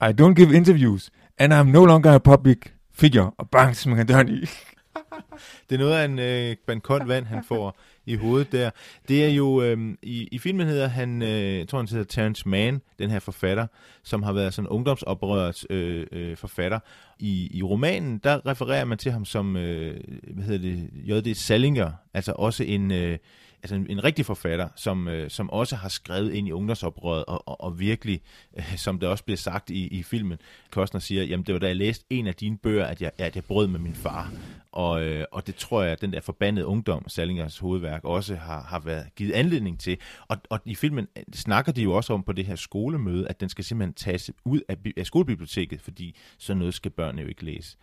I 0.00 0.12
don't 0.20 0.34
give 0.34 0.56
interviews, 0.56 1.10
and 1.38 1.52
I'm 1.52 1.70
no 1.70 1.84
longer 1.84 2.14
a 2.14 2.18
public 2.18 2.58
figure. 2.92 3.30
Og 3.38 3.50
bang, 3.50 3.76
så 3.76 3.88
man 3.88 3.98
kan 3.98 4.06
døren 4.06 4.28
i. 4.28 4.40
det 5.70 5.74
er 5.74 5.78
noget 5.78 5.94
af 5.94 6.04
en, 6.04 6.18
øh, 6.18 6.56
en 6.74 6.80
kold 6.80 7.06
vand, 7.06 7.26
han 7.26 7.44
får 7.44 7.78
i 8.06 8.16
hovedet 8.16 8.52
der. 8.52 8.70
Det 9.08 9.24
er 9.24 9.28
jo, 9.28 9.62
øh, 9.62 9.94
i, 10.02 10.28
i 10.32 10.38
filmen 10.38 10.66
hedder 10.66 10.88
han, 10.88 11.22
øh, 11.22 11.58
jeg 11.58 11.68
tror 11.68 11.78
han 11.78 11.88
hedder 11.88 12.04
Terence 12.04 12.48
Mann, 12.48 12.80
den 12.98 13.10
her 13.10 13.18
forfatter, 13.18 13.66
som 14.02 14.22
har 14.22 14.32
været 14.32 14.54
sådan 14.54 14.68
ungdomsoprørets 14.68 15.66
øh, 15.70 16.06
øh, 16.12 16.36
forfatter. 16.36 16.78
I, 17.18 17.50
I 17.52 17.62
romanen, 17.62 18.18
der 18.18 18.46
refererer 18.46 18.84
man 18.84 18.98
til 18.98 19.12
ham 19.12 19.24
som, 19.24 19.56
øh, 19.56 20.00
hvad 20.34 20.44
hedder 20.44 20.58
det, 20.58 20.90
J.D. 20.92 21.34
Salinger, 21.34 21.90
altså 22.14 22.32
også 22.32 22.64
en... 22.64 22.90
Øh, 22.90 23.18
altså 23.64 23.74
en, 23.74 23.86
en 23.90 24.04
rigtig 24.04 24.26
forfatter, 24.26 24.68
som, 24.76 25.08
øh, 25.08 25.30
som 25.30 25.50
også 25.50 25.76
har 25.76 25.88
skrevet 25.88 26.32
ind 26.32 26.48
i 26.48 26.52
ungdomsoprøret 26.52 27.24
og, 27.24 27.48
og, 27.48 27.60
og 27.60 27.78
virkelig 27.80 28.20
øh, 28.56 28.76
som 28.76 28.98
det 28.98 29.08
også 29.08 29.24
bliver 29.24 29.36
sagt 29.36 29.70
i, 29.70 29.86
i 29.86 30.02
filmen. 30.02 30.38
Kostner 30.70 31.00
siger, 31.00 31.22
jamen 31.22 31.46
det 31.46 31.52
var 31.52 31.58
da 31.58 31.66
jeg 31.66 31.76
læste 31.76 32.04
en 32.10 32.26
af 32.26 32.34
dine 32.34 32.58
bøger, 32.58 32.86
at 32.86 33.02
jeg, 33.02 33.10
at 33.18 33.36
jeg 33.36 33.44
brød 33.44 33.66
med 33.66 33.80
min 33.80 33.94
far. 33.94 34.32
Og, 34.72 35.02
øh, 35.02 35.24
og 35.32 35.46
det 35.46 35.54
tror 35.54 35.82
jeg, 35.82 35.92
at 35.92 36.00
den 36.00 36.12
der 36.12 36.20
forbandede 36.20 36.66
ungdom, 36.66 37.08
Salingers 37.08 37.58
hovedværk, 37.58 38.04
også 38.04 38.36
har, 38.36 38.62
har 38.62 38.78
været 38.78 39.06
givet 39.16 39.32
anledning 39.32 39.80
til. 39.80 39.98
Og, 40.28 40.36
og 40.50 40.60
i 40.64 40.74
filmen 40.74 41.08
øh, 41.18 41.24
snakker 41.34 41.72
de 41.72 41.82
jo 41.82 41.92
også 41.92 42.12
om 42.12 42.22
på 42.22 42.32
det 42.32 42.46
her 42.46 42.56
skolemøde, 42.56 43.28
at 43.28 43.40
den 43.40 43.48
skal 43.48 43.64
simpelthen 43.64 43.94
tages 43.94 44.30
ud 44.44 44.60
af, 44.68 44.76
af 44.96 45.06
skolebiblioteket, 45.06 45.80
fordi 45.80 46.16
sådan 46.38 46.58
noget 46.58 46.74
skal 46.74 46.90
børnene 46.90 47.22
jo 47.22 47.28
ikke 47.28 47.44
læse. 47.44 47.76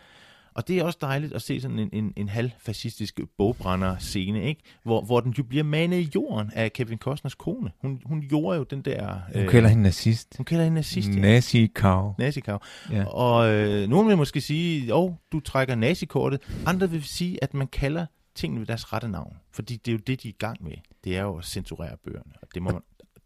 Og 0.56 0.68
det 0.68 0.80
er 0.80 0.84
også 0.84 0.98
dejligt 1.02 1.34
at 1.34 1.42
se 1.42 1.62
sådan 1.62 1.80
en, 1.80 1.90
en, 1.94 2.14
en 2.16 2.30
halvfascistisk 2.30 3.20
bogbrænder-scene, 3.38 4.44
ikke? 4.44 4.62
Hvor, 4.84 5.02
hvor 5.02 5.20
den 5.20 5.32
jo 5.38 5.44
bliver 5.44 5.64
manet 5.64 5.98
i 5.98 6.10
jorden 6.16 6.52
af 6.54 6.74
Kevin 6.74 6.98
Costners 6.98 7.36
kone. 7.36 7.72
Hun, 7.82 8.02
hun 8.06 8.22
gjorde 8.22 8.58
jo 8.58 8.64
den 8.64 8.82
der... 8.82 9.20
Hun 9.34 9.44
øh, 9.44 9.50
kalder 9.50 9.70
hende 9.70 9.84
nazist. 9.84 10.38
Hun 10.38 10.46
kalder 10.46 10.64
hende 10.64 10.76
nazist, 10.76 11.10
ja. 11.10 11.20
Nazi-kav. 11.20 12.16
Nazi-kav. 12.20 12.62
Ja. 12.92 13.06
Og 13.06 13.54
øh, 13.54 13.90
nogen 13.90 14.08
vil 14.08 14.18
måske 14.18 14.42
sige, 14.42 14.96
åh, 14.96 15.04
oh, 15.04 15.14
du 15.32 15.40
trækker 15.40 15.76
nazikortet. 15.76 16.42
Andre 16.66 16.90
vil 16.90 17.04
sige, 17.04 17.44
at 17.44 17.54
man 17.54 17.68
kalder 17.68 18.06
tingene 18.36 18.60
ved 18.60 18.68
deres 18.68 18.94
rette 18.94 19.08
navn. 19.08 19.36
Fordi 19.52 19.78
det 19.78 19.92
er 19.92 19.94
jo 19.94 20.00
det, 20.08 20.24
de 20.24 20.28
er 20.28 20.32
i 20.32 20.36
gang 20.40 20.64
med. 20.64 20.74
Det 21.04 21.18
er 21.18 21.22
jo 21.22 21.38
at 21.38 21.46
censurere 21.46 21.98
bøgerne. 22.06 22.34
Og 22.42 22.48
det 22.54 22.62
må 22.62 22.72
man, 22.72 22.82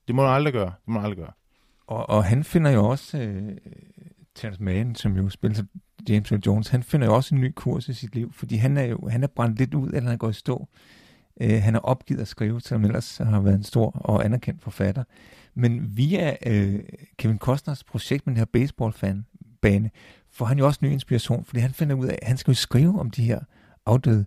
det 0.07 0.15
må 0.15 0.21
man 0.21 0.31
aldrig 0.31 0.53
gøre. 0.53 0.65
Det 0.65 0.87
må 0.87 0.93
man 0.93 1.03
aldrig 1.03 1.17
gøre. 1.17 1.31
Og, 1.87 2.09
og 2.09 2.23
han 2.23 2.43
finder 2.43 2.71
jo 2.71 2.85
også... 2.89 3.17
Øh, 3.17 3.57
Terence 4.35 4.63
Mann, 4.63 4.95
som 4.95 5.17
jo 5.17 5.29
spiller 5.29 5.63
James 6.09 6.31
Earl 6.31 6.41
Jones, 6.45 6.67
han 6.67 6.83
finder 6.83 7.07
jo 7.07 7.15
også 7.15 7.35
en 7.35 7.41
ny 7.41 7.51
kurs 7.55 7.89
i 7.89 7.93
sit 7.93 8.15
liv, 8.15 8.33
fordi 8.33 8.55
han 8.55 8.77
er 8.77 8.83
jo 8.83 9.07
han 9.09 9.23
er 9.23 9.27
brændt 9.27 9.59
lidt 9.59 9.73
ud, 9.73 9.87
eller 9.87 10.01
han 10.01 10.11
er 10.11 10.17
gået 10.17 10.35
i 10.35 10.39
stå. 10.39 10.67
Uh, 11.43 11.49
han 11.49 11.73
har 11.73 11.81
opgivet 11.81 12.21
at 12.21 12.27
skrive, 12.27 12.61
selvom 12.61 12.85
ellers 12.85 13.17
har 13.17 13.41
været 13.41 13.55
en 13.55 13.63
stor 13.63 13.91
og 13.91 14.25
anerkendt 14.25 14.61
forfatter. 14.61 15.03
Men 15.55 15.97
via 15.97 16.35
uh, 16.47 16.79
Kevin 17.17 17.37
Costners 17.37 17.83
projekt 17.83 18.27
med 18.27 18.35
den 18.35 18.37
her 18.37 18.45
baseballfan-bane, 18.45 19.89
får 20.31 20.45
han 20.45 20.57
jo 20.57 20.65
også 20.65 20.79
ny 20.83 20.91
inspiration, 20.91 21.45
fordi 21.45 21.59
han 21.59 21.71
finder 21.71 21.95
ud 21.95 22.07
af, 22.07 22.19
at 22.21 22.27
han 22.27 22.37
skal 22.37 22.51
jo 22.51 22.55
skrive 22.55 22.99
om 22.99 23.11
de 23.11 23.23
her 23.23 23.39
afdøde 23.85 24.25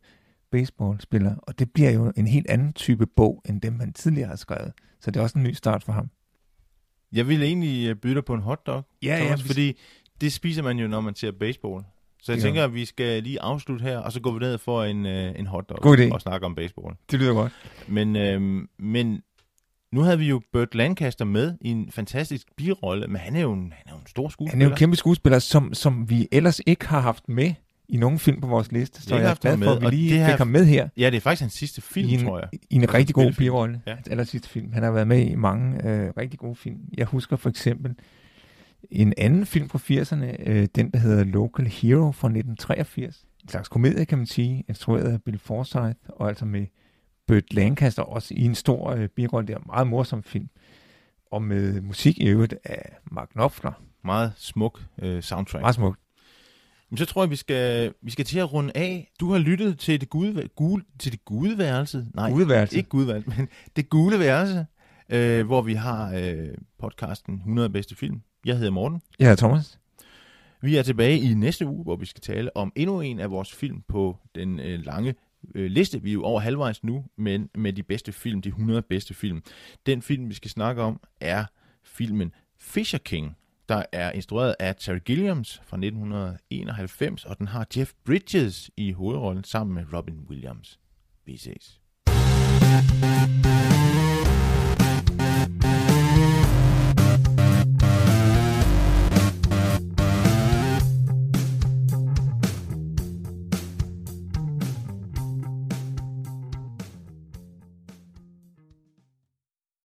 baseballspillere, 0.50 1.36
og 1.42 1.58
det 1.58 1.72
bliver 1.72 1.90
jo 1.90 2.12
en 2.16 2.26
helt 2.26 2.50
anden 2.50 2.72
type 2.72 3.06
bog, 3.06 3.42
end 3.48 3.60
dem 3.60 3.80
han 3.80 3.92
tidligere 3.92 4.28
har 4.28 4.36
skrevet. 4.36 4.72
Så 5.00 5.10
det 5.10 5.20
er 5.20 5.22
også 5.22 5.38
en 5.38 5.44
ny 5.44 5.52
start 5.52 5.84
for 5.84 5.92
ham. 5.92 6.10
Jeg 7.12 7.28
ville 7.28 7.46
egentlig 7.46 7.88
øh, 7.88 7.96
byde 7.96 8.14
dig 8.14 8.24
på 8.24 8.34
en 8.34 8.40
hotdog, 8.40 8.84
ja, 9.02 9.16
Thomas, 9.16 9.40
ja, 9.40 9.46
fordi 9.46 9.78
det 10.20 10.32
spiser 10.32 10.62
man 10.62 10.78
jo, 10.78 10.88
når 10.88 11.00
man 11.00 11.14
ser 11.14 11.32
baseball. 11.40 11.82
Så 12.22 12.32
jeg 12.32 12.40
tænker, 12.40 12.64
at 12.64 12.74
vi 12.74 12.84
skal 12.84 13.22
lige 13.22 13.42
afslutte 13.42 13.82
her, 13.82 13.98
og 13.98 14.12
så 14.12 14.20
går 14.20 14.32
vi 14.32 14.38
ned 14.38 14.58
for 14.58 14.84
en, 14.84 15.06
øh, 15.06 15.38
en 15.38 15.46
hotdog 15.46 15.78
God 15.82 15.98
idé. 15.98 16.12
og 16.12 16.20
snakke 16.20 16.46
om 16.46 16.54
baseball. 16.54 16.94
Det 17.10 17.18
lyder 17.18 17.34
godt. 17.34 17.52
Men, 17.88 18.16
øh, 18.16 18.62
men 18.78 19.22
nu 19.92 20.00
havde 20.00 20.18
vi 20.18 20.28
jo 20.28 20.40
Burt 20.52 20.74
Lancaster 20.74 21.24
med 21.24 21.54
i 21.60 21.70
en 21.70 21.90
fantastisk 21.90 22.46
birolle, 22.56 23.06
men 23.06 23.16
han 23.16 23.36
er 23.36 23.40
jo 23.40 23.52
en, 23.52 23.72
han 23.76 23.82
er 23.86 23.92
jo 23.92 23.96
en 23.96 24.06
stor 24.06 24.28
skuespiller. 24.28 24.50
Han 24.50 24.62
er 24.62 24.66
jo 24.66 24.70
en 24.70 24.76
kæmpe 24.76 24.96
skuespiller, 24.96 25.38
som, 25.38 25.74
som 25.74 26.10
vi 26.10 26.28
ellers 26.32 26.60
ikke 26.66 26.86
har 26.86 27.00
haft 27.00 27.28
med 27.28 27.54
i 27.88 27.96
nogen 27.96 28.18
film 28.18 28.40
på 28.40 28.46
vores 28.46 28.72
liste, 28.72 29.02
så 29.02 29.16
jeg 29.16 29.30
er 29.30 29.34
glad 29.34 29.58
for, 29.58 29.70
at 29.70 29.80
vi 29.80 29.86
lige 29.96 30.26
fik 30.26 30.34
ham 30.34 30.46
med 30.46 30.64
her. 30.64 30.88
Ja, 30.96 31.10
det 31.10 31.16
er 31.16 31.20
faktisk 31.20 31.40
hans 31.40 31.52
sidste 31.52 31.80
film, 31.80 32.08
en, 32.08 32.24
tror 32.24 32.38
jeg. 32.38 32.48
I 32.70 32.74
en 32.74 32.94
rigtig 32.94 33.14
god 33.14 33.32
birolle. 33.32 33.80
Ja. 33.86 33.94
Hans 33.94 34.08
aller 34.08 34.24
sidste 34.24 34.48
film. 34.48 34.72
Han 34.72 34.82
har 34.82 34.90
været 34.90 35.08
med 35.08 35.26
i 35.26 35.34
mange 35.34 35.88
øh, 35.88 36.12
rigtig 36.16 36.38
gode 36.38 36.56
film. 36.56 36.78
Jeg 36.96 37.06
husker 37.06 37.36
for 37.36 37.48
eksempel 37.48 37.94
en 38.90 39.14
anden 39.16 39.46
film 39.46 39.68
fra 39.68 39.78
80'erne, 39.78 40.50
øh, 40.50 40.68
den 40.74 40.90
der 40.90 40.98
hedder 40.98 41.24
Local 41.24 41.66
Hero 41.66 42.12
fra 42.12 42.28
1983. 42.28 43.24
En 43.42 43.48
slags 43.48 43.68
komedie, 43.68 44.04
kan 44.04 44.18
man 44.18 44.26
sige, 44.26 44.64
instrueret 44.68 45.12
af 45.12 45.22
Bill 45.22 45.38
Forsyth, 45.38 45.98
og 46.08 46.28
altså 46.28 46.44
med 46.44 46.66
Burt 47.26 47.54
Lancaster 47.54 48.02
også 48.02 48.34
i 48.36 48.44
en 48.44 48.54
stor 48.54 48.90
øh, 48.90 49.08
birolle. 49.08 49.46
Det 49.46 49.54
er 49.54 49.58
en 49.58 49.64
meget 49.66 49.86
morsom 49.86 50.22
film. 50.22 50.48
Og 51.32 51.42
med 51.42 51.80
musik 51.80 52.18
i 52.18 52.28
øvrigt 52.28 52.54
af 52.64 52.96
Mark 53.10 53.28
Knopfler. 53.28 53.72
Meget 54.04 54.32
smuk 54.36 54.82
øh, 55.02 55.22
soundtrack. 55.22 55.62
Meget 55.62 55.74
smuk. 55.74 55.96
Men 56.90 56.98
så 56.98 57.06
tror 57.06 57.22
jeg, 57.22 57.30
vi 57.30 57.36
skal, 57.36 57.92
vi 58.02 58.10
skal 58.10 58.24
til 58.24 58.38
at 58.38 58.52
runde 58.52 58.72
af. 58.74 59.10
Du 59.20 59.32
har 59.32 59.38
lyttet 59.38 59.78
til 59.78 60.00
det 60.00 60.08
gule, 60.08 60.48
gule, 60.56 60.84
til 60.98 61.12
det 61.12 61.24
gule 61.24 61.58
værelse. 61.58 62.06
Nej, 62.14 62.30
gudeværelse. 62.30 62.76
ikke 62.76 62.88
gudeværelse, 62.88 63.30
men 63.36 63.48
det 63.76 63.88
gule 63.88 64.18
værelse, 64.18 64.66
øh, 65.08 65.46
hvor 65.46 65.62
vi 65.62 65.74
har 65.74 66.14
øh, 66.14 66.48
podcasten 66.78 67.34
100 67.34 67.70
bedste 67.70 67.96
film. 67.96 68.20
Jeg 68.48 68.56
hedder 68.56 68.70
Morten. 68.70 69.02
Jeg 69.18 69.28
hedder 69.28 69.46
Thomas. 69.46 69.78
Vi 70.62 70.76
er 70.76 70.82
tilbage 70.82 71.18
i 71.18 71.34
næste 71.34 71.66
uge, 71.66 71.84
hvor 71.84 71.96
vi 71.96 72.06
skal 72.06 72.20
tale 72.20 72.56
om 72.56 72.72
endnu 72.76 73.00
en 73.00 73.20
af 73.20 73.30
vores 73.30 73.54
film 73.54 73.82
på 73.88 74.16
den 74.34 74.60
øh, 74.60 74.84
lange 74.84 75.14
øh, 75.54 75.70
liste. 75.70 76.02
Vi 76.02 76.10
er 76.10 76.12
jo 76.12 76.24
over 76.24 76.40
halvvejs 76.40 76.84
nu, 76.84 77.04
men 77.16 77.50
med 77.54 77.72
de 77.72 77.82
bedste 77.82 78.12
film, 78.12 78.42
de 78.42 78.48
100 78.48 78.82
bedste 78.82 79.14
film. 79.14 79.42
Den 79.86 80.02
film, 80.02 80.28
vi 80.28 80.34
skal 80.34 80.50
snakke 80.50 80.82
om, 80.82 81.00
er 81.20 81.44
filmen 81.84 82.32
Fisher 82.58 82.98
King 82.98 83.36
der 83.68 83.82
er 83.92 84.12
instrueret 84.12 84.54
af 84.58 84.76
Terry 84.76 84.98
Gilliams 85.04 85.60
fra 85.64 85.76
1991, 85.76 87.24
og 87.24 87.38
den 87.38 87.48
har 87.48 87.66
Jeff 87.76 87.92
Bridges 88.04 88.70
i 88.76 88.92
hovedrollen 88.92 89.44
sammen 89.44 89.74
med 89.74 89.84
Robin 89.92 90.26
Williams. 90.28 90.78
Vi 91.24 91.36
ses. 91.36 91.80